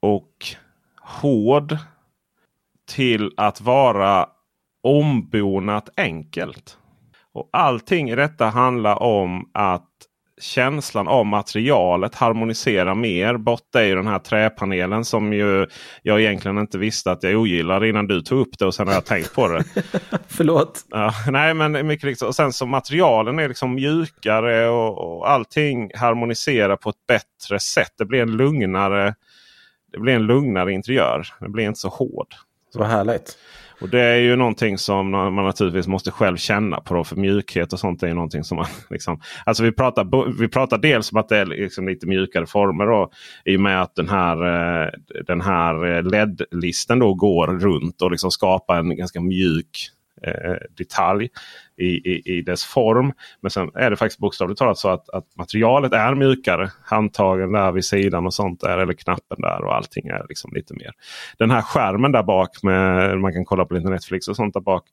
[0.00, 0.46] och
[1.00, 1.78] hård
[2.88, 4.28] till att vara
[4.82, 6.78] ombonat enkelt.
[7.32, 9.90] Och allting i detta handlar om att
[10.40, 13.36] känslan av materialet harmoniserar mer.
[13.36, 15.66] Borta är ju den här träpanelen som ju
[16.02, 18.94] jag egentligen inte visste att jag ogillade innan du tog upp det och sen har
[18.94, 19.64] jag tänkt på det.
[20.28, 20.84] Förlåt.
[20.90, 22.28] Ja, nej men mycket riktigt.
[22.28, 27.92] Och sen så materialen är liksom mjukare och, och allting harmoniserar på ett bättre sätt.
[27.98, 29.14] Det blir en lugnare,
[29.92, 31.26] det blir en lugnare interiör.
[31.40, 32.34] Det blir inte så hård.
[32.74, 33.38] Vad härligt.
[33.80, 36.94] Och det är ju någonting som man naturligtvis måste själv känna på.
[36.94, 38.66] Då, för mjukhet och sånt är ju någonting som man...
[38.90, 42.86] Liksom, alltså vi pratar, vi pratar dels om att det är liksom lite mjukare former.
[42.86, 43.10] Då,
[43.44, 44.36] I och med att den här,
[44.84, 44.90] eh,
[45.26, 49.90] den här eh, LED-listen då går runt och liksom skapar en ganska mjuk
[50.22, 51.28] eh, detalj
[51.76, 53.12] i, i, i dess form.
[53.40, 56.70] Men sen är det faktiskt bokstavligt talat så att, att materialet är mjukare.
[56.84, 58.78] Handtagen där vid sidan och sånt där.
[58.78, 60.92] Eller knappen där och allting är liksom lite mer.
[61.38, 64.60] Den här skärmen där bak med man kan kolla på lite Netflix och sånt där
[64.60, 64.84] bak.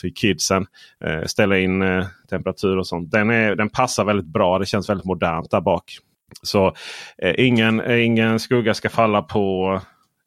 [0.00, 0.66] För kidsen.
[1.04, 3.10] Eh, ställa in eh, temperatur och sånt.
[3.10, 4.58] Den, är, den passar väldigt bra.
[4.58, 5.98] Det känns väldigt modernt där bak.
[6.42, 6.74] Så
[7.18, 9.80] eh, ingen, ingen skugga ska falla på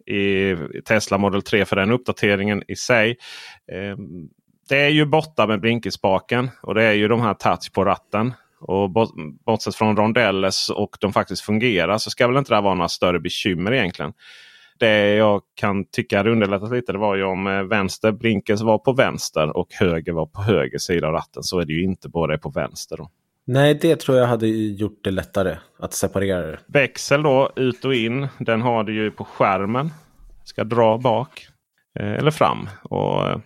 [0.10, 0.58] i
[0.88, 3.18] Tesla Model 3 för den uppdateringen i sig.
[3.72, 4.30] Ehm,
[4.70, 8.34] det är ju borta med blinkespaken och det är ju de här touch på ratten.
[8.62, 8.90] Och
[9.46, 12.90] bortsett från rondelles och de faktiskt fungerar så ska väl inte det här vara några
[12.90, 14.14] större bekymmer egentligen.
[14.80, 18.78] Det jag kan tycka hade underlättat lite det var ju om eh, vänster blinkers var
[18.78, 21.44] på vänster och höger var på höger sida av ratten.
[21.44, 22.98] Så är det ju inte båda är på vänster.
[22.98, 23.10] Då.
[23.52, 26.60] Nej, det tror jag hade gjort det lättare att separera det.
[26.68, 28.28] Växel då ut och in.
[28.40, 29.90] Den har du ju på skärmen.
[30.44, 31.48] ska dra bak
[32.00, 32.70] eh, eller fram.
[32.84, 33.38] Och eh,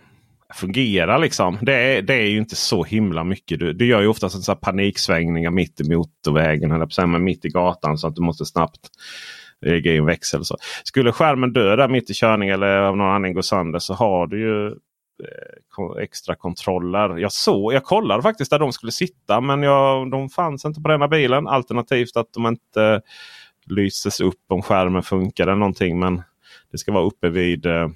[0.54, 1.58] fungera liksom.
[1.62, 3.58] Det är, det är ju inte så himla mycket.
[3.58, 6.72] Du, du gör ju oftast en sån paniksvängningar mitt i motorvägen.
[6.72, 8.80] Eller men mitt i gatan så att du måste snabbt
[9.60, 10.44] lägga in växel.
[10.44, 10.56] Så.
[10.84, 14.26] Skulle skärmen dö där mitt i körning eller av någon anledning gå sönder så har
[14.26, 14.74] du ju
[16.00, 17.16] extra kontroller.
[17.16, 20.88] Jag såg, jag kollade faktiskt där de skulle sitta men jag, de fanns inte på
[20.88, 21.46] denna bilen.
[21.46, 23.02] Alternativt att de inte
[23.66, 25.98] lyses upp om skärmen funkar eller någonting.
[25.98, 26.22] Men
[26.72, 27.88] det ska vara uppe vid eh,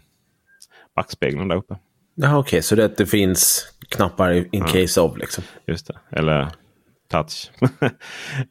[0.97, 1.77] backspegeln där uppe.
[2.17, 2.63] Okej, okay.
[2.63, 4.67] så det, det finns knappar in ja.
[4.67, 5.45] case of liksom?
[5.67, 6.49] Just det, eller
[7.09, 7.51] touch.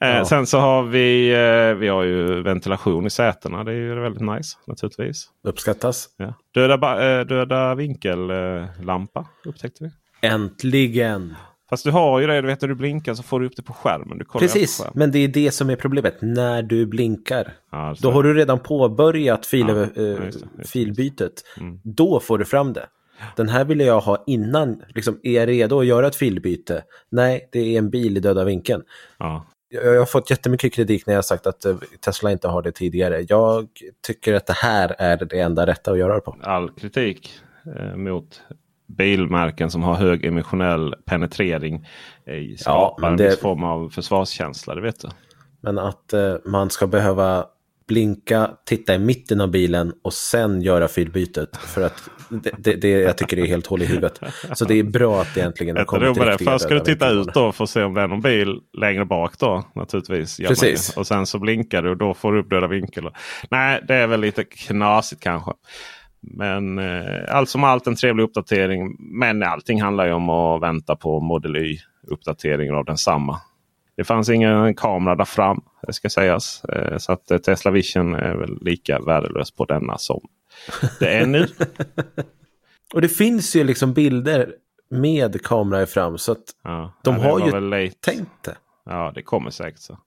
[0.02, 0.26] Eh, ja.
[0.26, 3.64] Sen så har vi, eh, vi har ju ventilation i sätena.
[3.64, 5.30] Det är ju väldigt nice naturligtvis.
[5.44, 6.10] Uppskattas.
[6.18, 6.34] Ja.
[6.54, 9.92] Döda, eh, döda vinkellampa upptäckte vi.
[10.28, 11.36] Äntligen!
[11.70, 13.64] Fast du har ju det, du vet när du blinkar så får du upp det
[13.64, 14.22] på skärmen.
[14.40, 14.94] Precis, skärmen.
[14.96, 16.18] men det är det som är problemet.
[16.22, 17.54] När du blinkar.
[17.72, 21.44] Ja, då har du redan påbörjat fil, ja, äh, just det, filbytet.
[21.60, 21.80] Mm.
[21.84, 22.86] Då får du fram det.
[23.36, 24.84] Den här ville jag ha innan.
[24.96, 26.84] Liksom, är jag redo att göra ett filbyte?
[27.10, 28.84] Nej, det är en bil i döda vinkeln.
[29.20, 29.46] Ja.
[29.70, 33.26] Jag har fått jättemycket kritik när jag sagt att eh, Tesla inte har det tidigare.
[33.30, 33.68] Jag
[34.08, 36.36] tycker att det här är det enda rätta att göra det på.
[36.42, 37.32] All kritik
[37.76, 38.42] eh, mot
[38.88, 41.88] bilmärken som har hög emotionell penetrering
[42.26, 43.24] eh, skapar ja, det...
[43.24, 44.76] en viss form av försvarskänsla.
[44.76, 45.10] Det vet du.
[45.62, 46.14] Men att
[46.46, 47.46] man ska behöva
[47.88, 51.58] blinka, titta i mitten av bilen och sen göra filbytet.
[51.58, 54.20] För att det, det, det, jag tycker det är helt hål i huvudet.
[54.54, 56.38] Så det är bra att det äntligen har kommit det.
[56.38, 59.06] Först ska du titta ut då för att se om det är någon bil längre
[59.06, 59.64] bak då.
[59.76, 60.38] Naturligtvis.
[60.38, 60.98] Precis.
[60.98, 63.10] Och sen så blinkar du och då får du upp döda vinkel.
[63.52, 65.52] Nej, det är väl lite knasigt kanske.
[66.20, 68.96] Men eh, allt som allt en trevlig uppdatering.
[69.00, 73.42] Men allting handlar ju om att vänta på Model Y-uppdateringen av densamma.
[73.98, 75.62] Det fanns ingen kamera där fram.
[75.88, 76.64] Det ska sägas.
[76.66, 80.22] Eh, så att eh, Tesla Vision är väl lika värdelös på denna som
[81.00, 81.48] det är nu.
[82.94, 84.54] Och det finns ju liksom bilder
[84.90, 86.18] med kamera fram.
[86.18, 87.40] Så att ja, de har
[87.80, 88.56] ju tänkt det.
[88.86, 89.98] Ja, det kommer säkert så.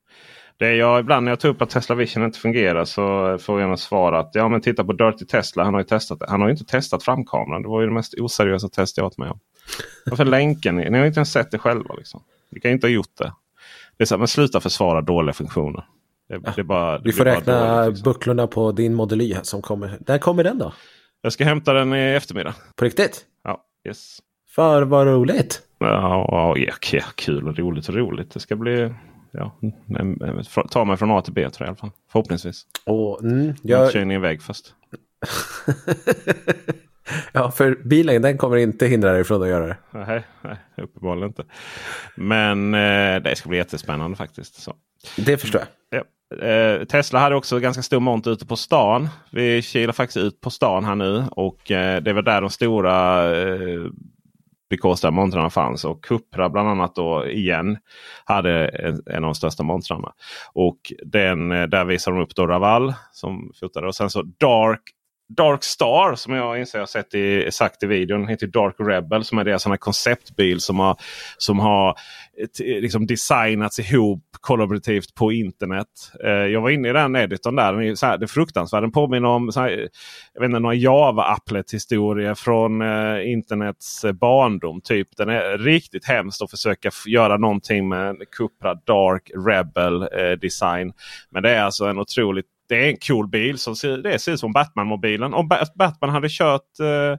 [0.57, 3.61] Det är jag, ibland när jag tar upp att Tesla Vision inte fungerar så får
[3.61, 5.65] jag svar att ja men titta på Dirty Tesla.
[5.65, 6.27] Han har ju testat det.
[6.29, 7.63] Han har ju inte testat framkameran.
[7.63, 9.39] Det var ju det mest oseriösa test jag varit med om.
[10.07, 10.91] Varför länkar ni?
[10.91, 11.95] Ni har inte ens sett det själva.
[11.95, 12.23] Liksom.
[12.51, 13.33] Ni kan ju inte ha gjort det.
[14.01, 15.85] Det är så här, men sluta försvara dåliga funktioner.
[16.29, 16.53] Det, ja.
[16.57, 19.99] det bara, Vi får räkna dåligt, bucklorna på din Model Y som kommer.
[20.07, 20.73] När kommer den då?
[21.23, 22.55] Jag ska hämta den i eftermiddag.
[22.77, 23.25] På riktigt?
[23.45, 24.19] Ja, yes.
[24.55, 25.63] För vad roligt.
[25.79, 28.31] Ja, ja, ja kul och roligt och roligt.
[28.31, 28.95] Det ska bli...
[29.31, 29.53] Ja,
[30.71, 31.91] ta mig från A till B tror jag i alla fall.
[32.13, 32.67] Förhoppningsvis.
[32.87, 33.93] Och, mm, jag...
[33.93, 34.75] Kör in i en vägg först.
[37.33, 39.77] Ja, för bilen den kommer inte hindra dig från att göra det.
[39.91, 41.45] Nej, nej uppenbarligen inte.
[42.15, 44.63] Men eh, det ska bli jättespännande faktiskt.
[44.63, 44.75] Så.
[45.17, 45.69] Det förstår jag.
[46.01, 46.05] Ja.
[46.47, 49.09] Eh, Tesla hade också ganska stor mont ute på stan.
[49.31, 53.25] Vi kilar faktiskt ut på stan här nu och eh, det var där de stora
[53.39, 55.85] eh, montrarna fanns.
[55.85, 57.79] Och Cupra bland annat då igen
[58.25, 60.13] hade en, en av de största montrarna.
[60.53, 63.87] Och den, eh, där visar de upp då Raval som fotade.
[63.87, 64.83] Och sen så Dark
[65.37, 69.39] Dark Star som jag inser jag sett i, sagt i videon heter Dark Rebel som
[69.39, 70.97] är deras konceptbil som har,
[71.39, 71.95] som har
[72.59, 75.87] liksom designats ihop kollaborativt på internet.
[76.25, 77.73] Eh, jag var inne i den editorn där.
[77.73, 78.83] Den är, så här, det är fruktansvärt.
[78.83, 79.89] Den påminner om så här,
[80.35, 84.81] jag vet inte, några Java-applet historier från eh, internets eh, barndom.
[84.81, 85.09] Typ.
[85.17, 90.93] Den är riktigt hemskt att försöka göra någonting med Cupra Dark Rebel eh, design.
[91.31, 93.59] Men det är alltså en otroligt det är en cool bil.
[93.59, 95.35] Som ser, det ser ut som Batman-mobilen.
[95.35, 97.19] Om Batman hade kört eh,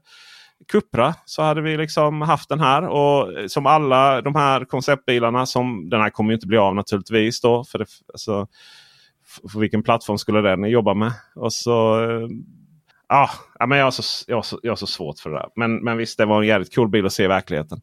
[0.72, 2.88] Cupra så hade vi liksom haft den här.
[2.88, 5.45] Och som alla de här konceptbilarna.
[5.45, 7.41] som Den här kommer inte bli av naturligtvis.
[7.41, 7.64] då.
[7.64, 8.47] För, det, alltså,
[9.52, 11.14] för vilken plattform skulle den jobba med?
[11.36, 12.28] Och så eh,
[13.14, 15.36] Ah, ja, men jag, har så, jag, har så, jag har så svårt för det
[15.36, 15.49] där.
[15.55, 17.82] Men, men visst, det var en jävligt cool bil att se i verkligheten.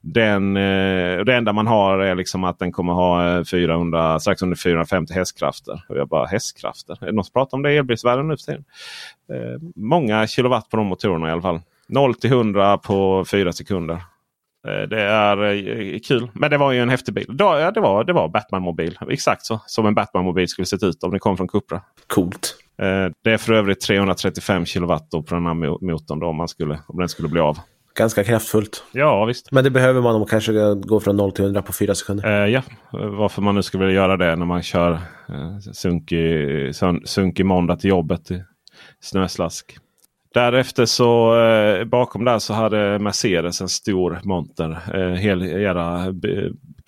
[0.00, 4.42] Den, eh, det enda man har är liksom att den kommer ha eh, 400, strax
[4.42, 5.84] under 450 hästkrafter.
[5.88, 6.98] Och jag bara hästkrafter?
[7.00, 8.64] Är det någon som pratar om det i elbilsvärlden nu för tiden?
[9.32, 11.60] Eh, många kilowatt på de motorerna i alla fall.
[11.88, 13.94] 0 till 100 på 4 sekunder.
[14.68, 16.30] Eh, det är eh, kul.
[16.32, 17.26] Men det var ju en häftig bil.
[17.38, 18.98] Ja, det var, det var Batman-mobil.
[19.10, 21.80] Exakt så som en Batman-mobil skulle sett ut om den kom från Cupra.
[22.06, 22.54] Coolt.
[22.82, 25.54] Eh, det är för övrigt 335 kilowatt på den här
[25.86, 27.58] motorn då, om, man skulle, om den skulle bli av.
[27.94, 28.84] Ganska kraftfullt.
[28.92, 29.52] Ja visst.
[29.52, 32.44] Men det behöver man om man kanske går från 0 till 100 på 4 sekunder.
[32.44, 34.92] Eh, ja, varför man nu skulle vilja göra det när man kör
[35.28, 36.74] eh, sunkig,
[37.04, 38.42] sunkig måndag till jobbet i
[39.00, 39.78] snöslask.
[40.34, 44.78] Därefter så eh, bakom där så hade Mercedes en stor monter.
[44.94, 46.14] Eh, hel, era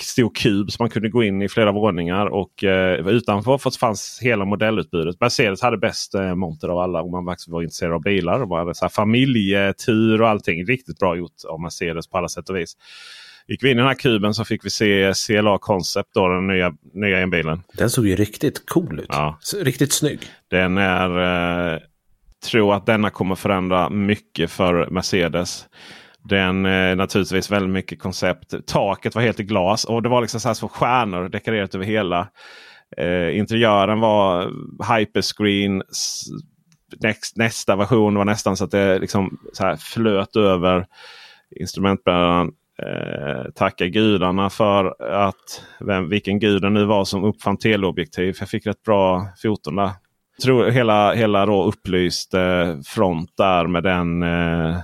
[0.03, 2.27] stor kub som man kunde gå in i flera våningar.
[2.27, 5.21] Och eh, utanför fanns hela modellutbudet.
[5.21, 8.39] Mercedes hade bäst eh, monter av alla om man var intresserad av bilar.
[8.39, 10.67] De hade så här familjetur och allting.
[10.67, 12.77] Riktigt bra gjort av Mercedes på alla sätt och vis.
[13.49, 16.47] Gick vi in i den här kuben så fick vi se CLA Concept, då, den
[16.47, 17.63] nya, nya elbilen.
[17.73, 19.07] Den såg ju riktigt cool ut.
[19.09, 19.39] Ja.
[19.57, 20.21] Riktigt snygg.
[20.51, 21.90] Den är
[22.45, 25.67] tro tror att denna kommer förändra mycket för Mercedes.
[26.23, 28.67] Den är naturligtvis väldigt mycket koncept.
[28.67, 31.85] Taket var helt i glas och det var liksom så här små stjärnor dekorerat över
[31.85, 32.29] hela.
[32.97, 34.53] Eh, interiören var
[34.97, 35.83] hyperscreen.
[37.03, 40.87] Next, nästa version var nästan så att det liksom så här flöt över
[41.61, 42.53] instrumentbrädan.
[42.83, 48.37] Eh, tacka gudarna för att vem, vilken gud det nu var som uppfann teleobjektiv.
[48.41, 49.91] Jag fick rätt bra foton där
[50.41, 54.77] tror hela, hela då upplyst eh, front där med den eh,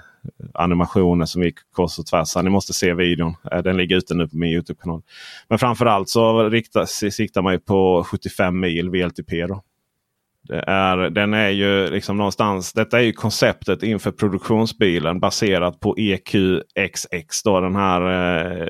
[0.54, 2.36] animationen som gick kors och tvärs.
[2.36, 3.34] Ni måste se videon.
[3.52, 5.02] Eh, den ligger ute nu på min Youtube-kanal.
[5.48, 9.46] Men framförallt så riktar, siktar man på 75 mil VLTP.
[9.46, 9.62] Då.
[10.48, 12.72] Det är, den är ju liksom någonstans.
[12.72, 17.42] Detta är ju konceptet inför produktionsbilen baserat på EQXX.
[17.44, 18.02] Då, den här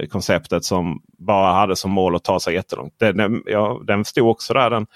[0.00, 2.94] eh, konceptet som bara hade som mål att ta sig jättelångt.
[2.98, 4.86] Den, den, ja, den stod också där den,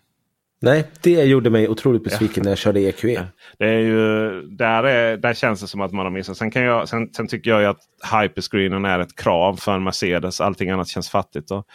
[0.59, 2.43] Nej, det gjorde mig otroligt besviken ja.
[2.43, 3.23] när jag körde EQE.
[3.59, 6.37] Det är ju, där, är, där känns det som att man har missat.
[6.37, 7.79] Sen, kan jag, sen, sen tycker jag att
[8.21, 10.41] hyperscreenen är ett krav för en Mercedes.
[10.41, 11.65] Allting annat känns fattigt och,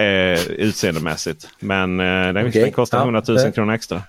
[0.00, 1.48] eh, utseendemässigt.
[1.60, 2.62] Men eh, den, okay.
[2.62, 3.52] den kostar ja, 100 000 det.
[3.52, 4.02] kronor extra.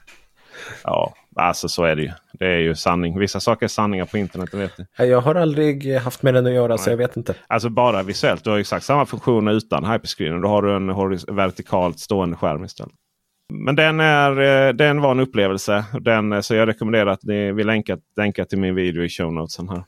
[0.83, 2.11] Ja, alltså så är det ju.
[2.33, 3.19] Det är ju sanning.
[3.19, 4.53] Vissa saker är sanningar på internet.
[4.53, 5.05] Vet du.
[5.05, 6.77] Jag har aldrig haft med den att göra Nej.
[6.77, 7.35] så jag vet inte.
[7.47, 8.43] Alltså bara visuellt.
[8.43, 10.41] Du har exakt samma funktion utan hyperscreenen.
[10.41, 12.93] Då har du en vertikalt stående skärm istället.
[13.53, 15.85] Men den, är, eh, den var en upplevelse.
[15.99, 19.33] Den, eh, så jag rekommenderar att ni vill länka, länka till min video i show
[19.33, 19.83] notesen här.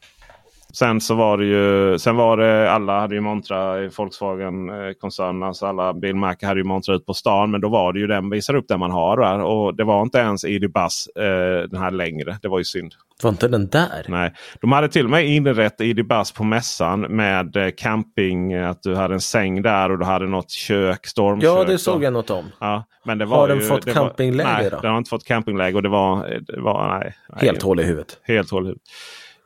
[0.74, 5.43] Sen så var det ju, sen var det, alla hade ju montra i Volkswagen-koncernen.
[5.43, 7.51] Alltså alla bilmärken hade ju montra ut på stan.
[7.51, 9.41] Men då var det ju den, visar upp den man har där.
[9.41, 12.38] Och det var inte ens ID Buzz eh, den här längre.
[12.41, 12.93] Det var ju synd.
[13.24, 14.05] Var inte den där?
[14.07, 14.34] Nej.
[14.61, 18.53] De hade till och med inrett ID Buzz på mässan med eh, camping.
[18.53, 21.49] Att du hade en säng där och du hade något kök, stormkök.
[21.49, 22.45] Ja, det såg jag något om.
[22.59, 24.80] Ja, men det var har den ju, fått campingläge var, nej, då?
[24.80, 25.76] den har inte fått campingläge.
[25.76, 28.17] Och det var, det var nej, Helt hål i huvudet.
[28.24, 28.84] Helt hål i huvudet.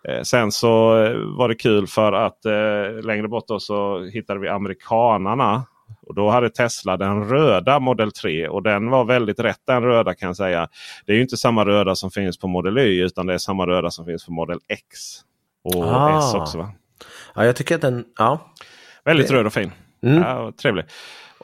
[0.08, 4.50] Eh, sen så eh, var det kul för att eh, längre bort så hittade vi
[4.50, 5.66] amerikanarna.
[6.08, 10.14] Och Då hade Tesla den röda Model 3 och den var väldigt rätt den röda
[10.14, 10.70] kan jag säga.
[11.06, 13.68] Det är ju inte samma röda som finns på Model Y utan det är samma
[13.68, 14.84] röda som finns på Model X.
[15.64, 16.20] Och ah.
[16.20, 16.72] S också va?
[17.36, 18.06] Ja, jag tycker att den...
[18.18, 18.52] Ja.
[19.06, 19.34] Väldigt det...
[19.34, 19.72] röd och fin.
[20.04, 20.22] Mm.
[20.22, 20.86] Ja, trevlig.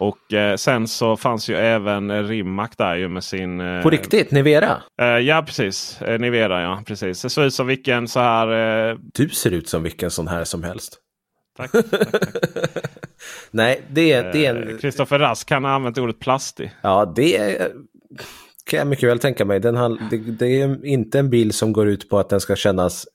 [0.02, 3.62] Och eh, sen så fanns ju även Rimac där ju med sin...
[3.62, 4.32] Eh, På riktigt?
[4.32, 4.82] Nivera?
[5.02, 6.02] Eh, ja precis.
[6.02, 6.84] Eh, Nivera ja.
[6.86, 7.22] Precis.
[7.22, 8.90] Det ser ut som vilken så här...
[8.90, 10.98] Eh, du ser ut som vilken sån här som helst.
[11.58, 11.72] Tack.
[11.72, 12.24] tack, tack.
[13.52, 14.78] Nej, det är, det är en...
[14.78, 16.72] Kristoffer Rask kan ha använt ordet plastig.
[16.82, 17.72] Ja, det är,
[18.66, 19.60] kan jag mycket väl tänka mig.
[19.60, 22.56] Den har, det, det, är inte en bil som går ut på att den ska
[22.56, 23.08] kännas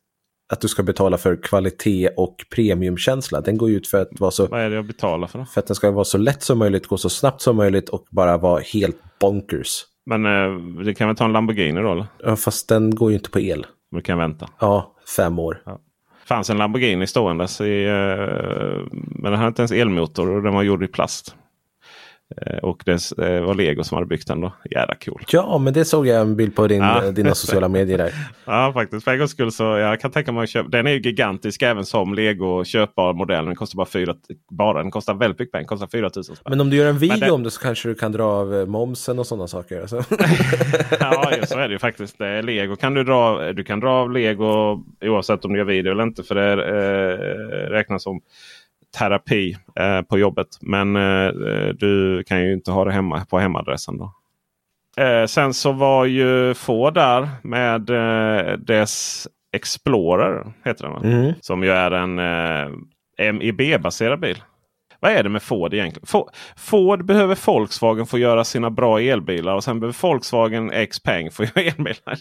[0.48, 3.40] att du ska betala för kvalitet och premiumkänsla.
[3.40, 4.46] Den går ut för att vara så...
[4.46, 5.38] Vad är det jag betalar för?
[5.38, 5.44] Då?
[5.44, 8.06] För att den ska vara så lätt som möjligt, gå så snabbt som möjligt och
[8.10, 9.84] bara vara helt bonkers.
[10.06, 11.92] Men eh, det kan väl ta en Lamborghini då?
[11.92, 12.06] Eller?
[12.22, 13.66] Ja, fast den går ju inte på el.
[13.90, 14.48] Men du kan vänta?
[14.60, 15.62] Ja, fem år.
[15.66, 15.80] Ja.
[16.24, 17.84] Fanns en Lamborghini ståendes i...
[17.84, 17.92] Eh,
[18.92, 21.34] men den hade inte ens elmotor och den var gjord i plast.
[22.42, 24.52] Eh, och det eh, var Lego som hade byggt den då.
[24.70, 25.22] Jävla cool.
[25.28, 27.10] Ja, men det såg jag en bild på din, ja.
[27.10, 28.12] dina sociala medier där.
[28.44, 29.04] ja, faktiskt.
[29.04, 30.68] För en gångs skull så jag kan tänka mig att köpa.
[30.68, 33.44] Den är ju gigantisk även som Lego köpbar modell.
[33.44, 34.14] Den kostar bara 4
[34.50, 34.82] bara.
[34.82, 35.62] Den kostar väldigt mycket pengar.
[35.62, 36.36] Den kostar 4 000 spänn.
[36.48, 37.30] Men om du gör en video det...
[37.30, 39.80] om det så kanske du kan dra av eh, momsen och sådana saker.
[39.80, 39.96] Alltså.
[41.00, 42.20] ja, så är det ju faktiskt.
[42.42, 43.52] Lego kan du dra.
[43.52, 46.22] Du kan dra av Lego oavsett om du gör video eller inte.
[46.22, 48.20] För det eh, räknas som
[48.98, 50.46] terapi eh, på jobbet.
[50.60, 51.28] Men eh,
[51.74, 53.98] du kan ju inte ha det hemma på hemadressen.
[53.98, 54.12] Då.
[55.02, 60.52] Eh, sen så var ju få där med eh, dess Explorer.
[60.64, 61.34] heter den, mm.
[61.40, 64.42] Som ju är en eh, MIB-baserad bil.
[65.06, 66.06] Vad är det med Ford egentligen?
[66.56, 71.44] Ford behöver Volkswagen få göra sina bra elbilar och sen behöver Volkswagen X peng få
[71.54, 72.20] göra elbilar.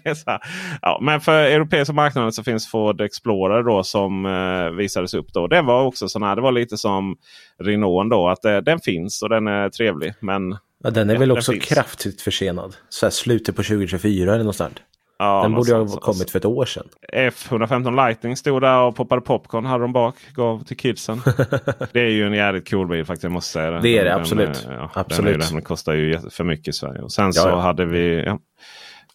[0.81, 5.33] Ja, men för europeiska marknaden så finns Ford Explorer då som eh, visades upp.
[5.33, 5.47] då.
[5.47, 7.17] Det var också sån här, det var lite som
[7.63, 8.29] Renault då.
[8.29, 10.13] Att eh, den finns och den är trevlig.
[10.19, 12.75] Men ja, den är väl också kraftigt försenad.
[12.89, 14.81] Så här slutet på 2024 eller något sånt.
[15.19, 16.87] Ja, Den borde ha kommit för ett år sedan.
[17.13, 19.65] F115 Lightning stod där och poppade popcorn.
[19.65, 20.15] Hade de bak.
[20.33, 21.21] Gav till kidsen.
[21.91, 23.23] det är ju en jävligt cool bil faktiskt.
[23.23, 23.79] Jag måste säga det.
[23.81, 24.65] Det är det, Den, absolut.
[24.65, 25.39] eh, Ja, Absolut.
[25.41, 27.01] Den, den kostar ju för mycket i Sverige.
[27.01, 28.39] Och sen Ja, så hade vi ja,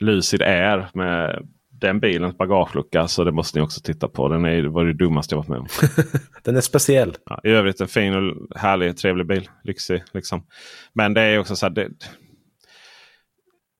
[0.00, 1.46] Lucid Air med
[1.80, 3.08] den bilens bagagelucka.
[3.08, 4.28] Så det måste ni också titta på.
[4.28, 5.66] Den är, var det dummaste jag varit med om.
[6.42, 7.16] Den är speciell.
[7.26, 9.48] Ja, I övrigt en fin och härlig, trevlig bil.
[9.64, 10.46] Lyxig liksom.
[10.92, 11.70] Men det är också så här.
[11.70, 11.88] Det,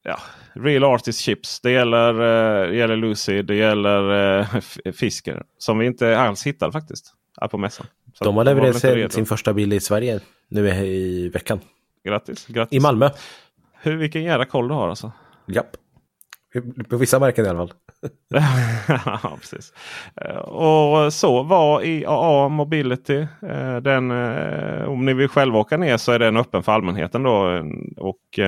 [0.05, 0.19] ja,
[0.55, 1.61] Real Artist Chips.
[1.61, 3.43] Det gäller, eh, det gäller Lucy.
[3.43, 4.39] Det gäller
[4.85, 5.43] eh, Fisker.
[5.59, 7.15] Som vi inte alls hittade faktiskt.
[7.41, 7.87] Här på mässan.
[8.15, 11.61] Så De har levererat sin, sin första bil i Sverige nu i, i veckan.
[12.05, 12.77] Grattis, grattis.
[12.77, 13.11] I Malmö.
[13.83, 15.13] Hur, vilken jävla koll du har alltså.
[15.47, 15.67] Japp.
[16.89, 17.73] På vissa märken i alla fall.
[19.23, 19.73] ja, precis.
[20.17, 23.27] Eh, Och så var IAA Mobility.
[23.83, 24.11] Den,
[24.87, 27.23] om ni vill själva åka ner så är den öppen för allmänheten.
[27.23, 27.65] Då.
[27.97, 28.39] Och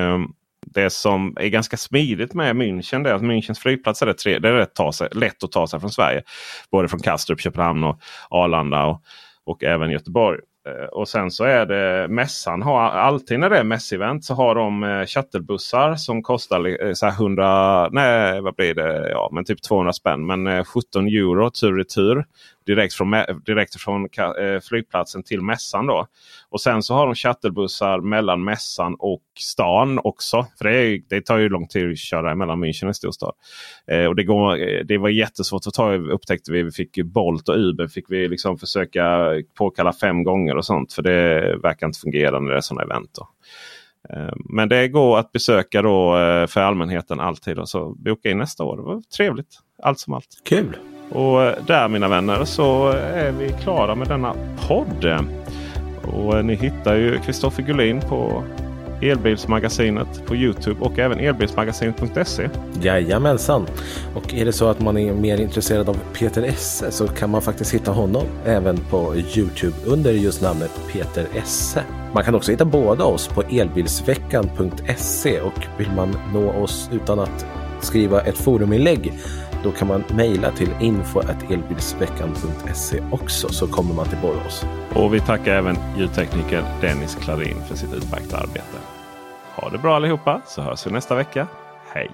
[0.66, 4.38] det som är ganska smidigt med München det är att Münchens flygplats är, rätt, tre,
[4.38, 6.22] det är rätt ta sig, lätt att ta sig från Sverige.
[6.70, 8.00] Både från Kastrup, Köpenhamn och
[8.30, 9.02] Arlanda och,
[9.44, 10.40] och även Göteborg.
[10.68, 12.62] Eh, och sen så är det mässan.
[12.62, 17.06] Har, alltid när det är mässevent så har de eh, shuttlebussar som kostar eh, så
[17.06, 19.10] här 100, nej vad blir det?
[19.10, 20.26] Ja men typ 200 spänn.
[20.26, 22.24] Men 17 euro tur och retur.
[22.66, 23.10] Direkt från,
[23.46, 25.86] direkt från eh, flygplatsen till mässan.
[25.86, 26.06] Då.
[26.48, 30.46] Och sen så har de shuttlebussar mellan mässan och stan också.
[30.58, 33.10] För det, är, det tar ju lång tid att köra mellan München och en stor
[33.10, 33.32] stad.
[33.90, 36.62] Eh, och det, går, eh, det var jättesvårt att ta upptäckte vi.
[36.62, 40.92] Vi fick ju Bolt och Uber fick vi liksom försöka påkalla fem gånger och sånt.
[40.92, 43.10] För det verkar inte fungera när det är sådana event.
[43.18, 43.28] Då.
[44.16, 47.58] Eh, Men det går att besöka då eh, för allmänheten alltid.
[47.58, 48.76] Och Så boka in nästa år.
[48.76, 49.58] Det var trevligt.
[49.82, 50.28] Allt som allt.
[50.48, 50.76] Kul!
[51.14, 54.34] Och eh, där mina vänner så eh, är vi klara med denna
[54.68, 55.06] podd.
[56.02, 58.42] Och eh, ni hittar ju Kristoffer Gullin på
[59.02, 62.48] Elbilsmagasinet på Youtube och även elbilsmagasinet.se.
[62.82, 63.66] Jajamensan.
[64.14, 67.42] Och är det så att man är mer intresserad av Peter Esse så kan man
[67.42, 71.82] faktiskt hitta honom även på Youtube under just namnet Peter Esse.
[72.14, 77.46] Man kan också hitta båda oss på elbilsveckan.se och vill man nå oss utan att
[77.80, 79.12] skriva ett foruminlägg
[79.62, 84.64] då kan man mejla till info.elbilsveckan.se också så kommer man till oss.
[84.94, 88.78] Och vi tackar även ljudtekniker Dennis Klarin för sitt utmärkta arbete.
[89.56, 91.46] Ha det bra allihopa så hörs vi nästa vecka.
[91.94, 92.10] Hej!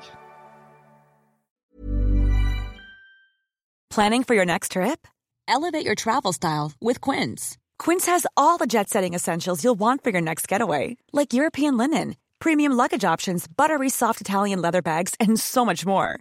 [3.94, 5.07] Planning for your next trip?
[5.49, 7.59] Elevate your travel style with Quince.
[7.78, 11.76] Quince has all the jet setting essentials you'll want for your next getaway, like European
[11.76, 16.20] linen, premium luggage options, buttery soft Italian leather bags, and so much more.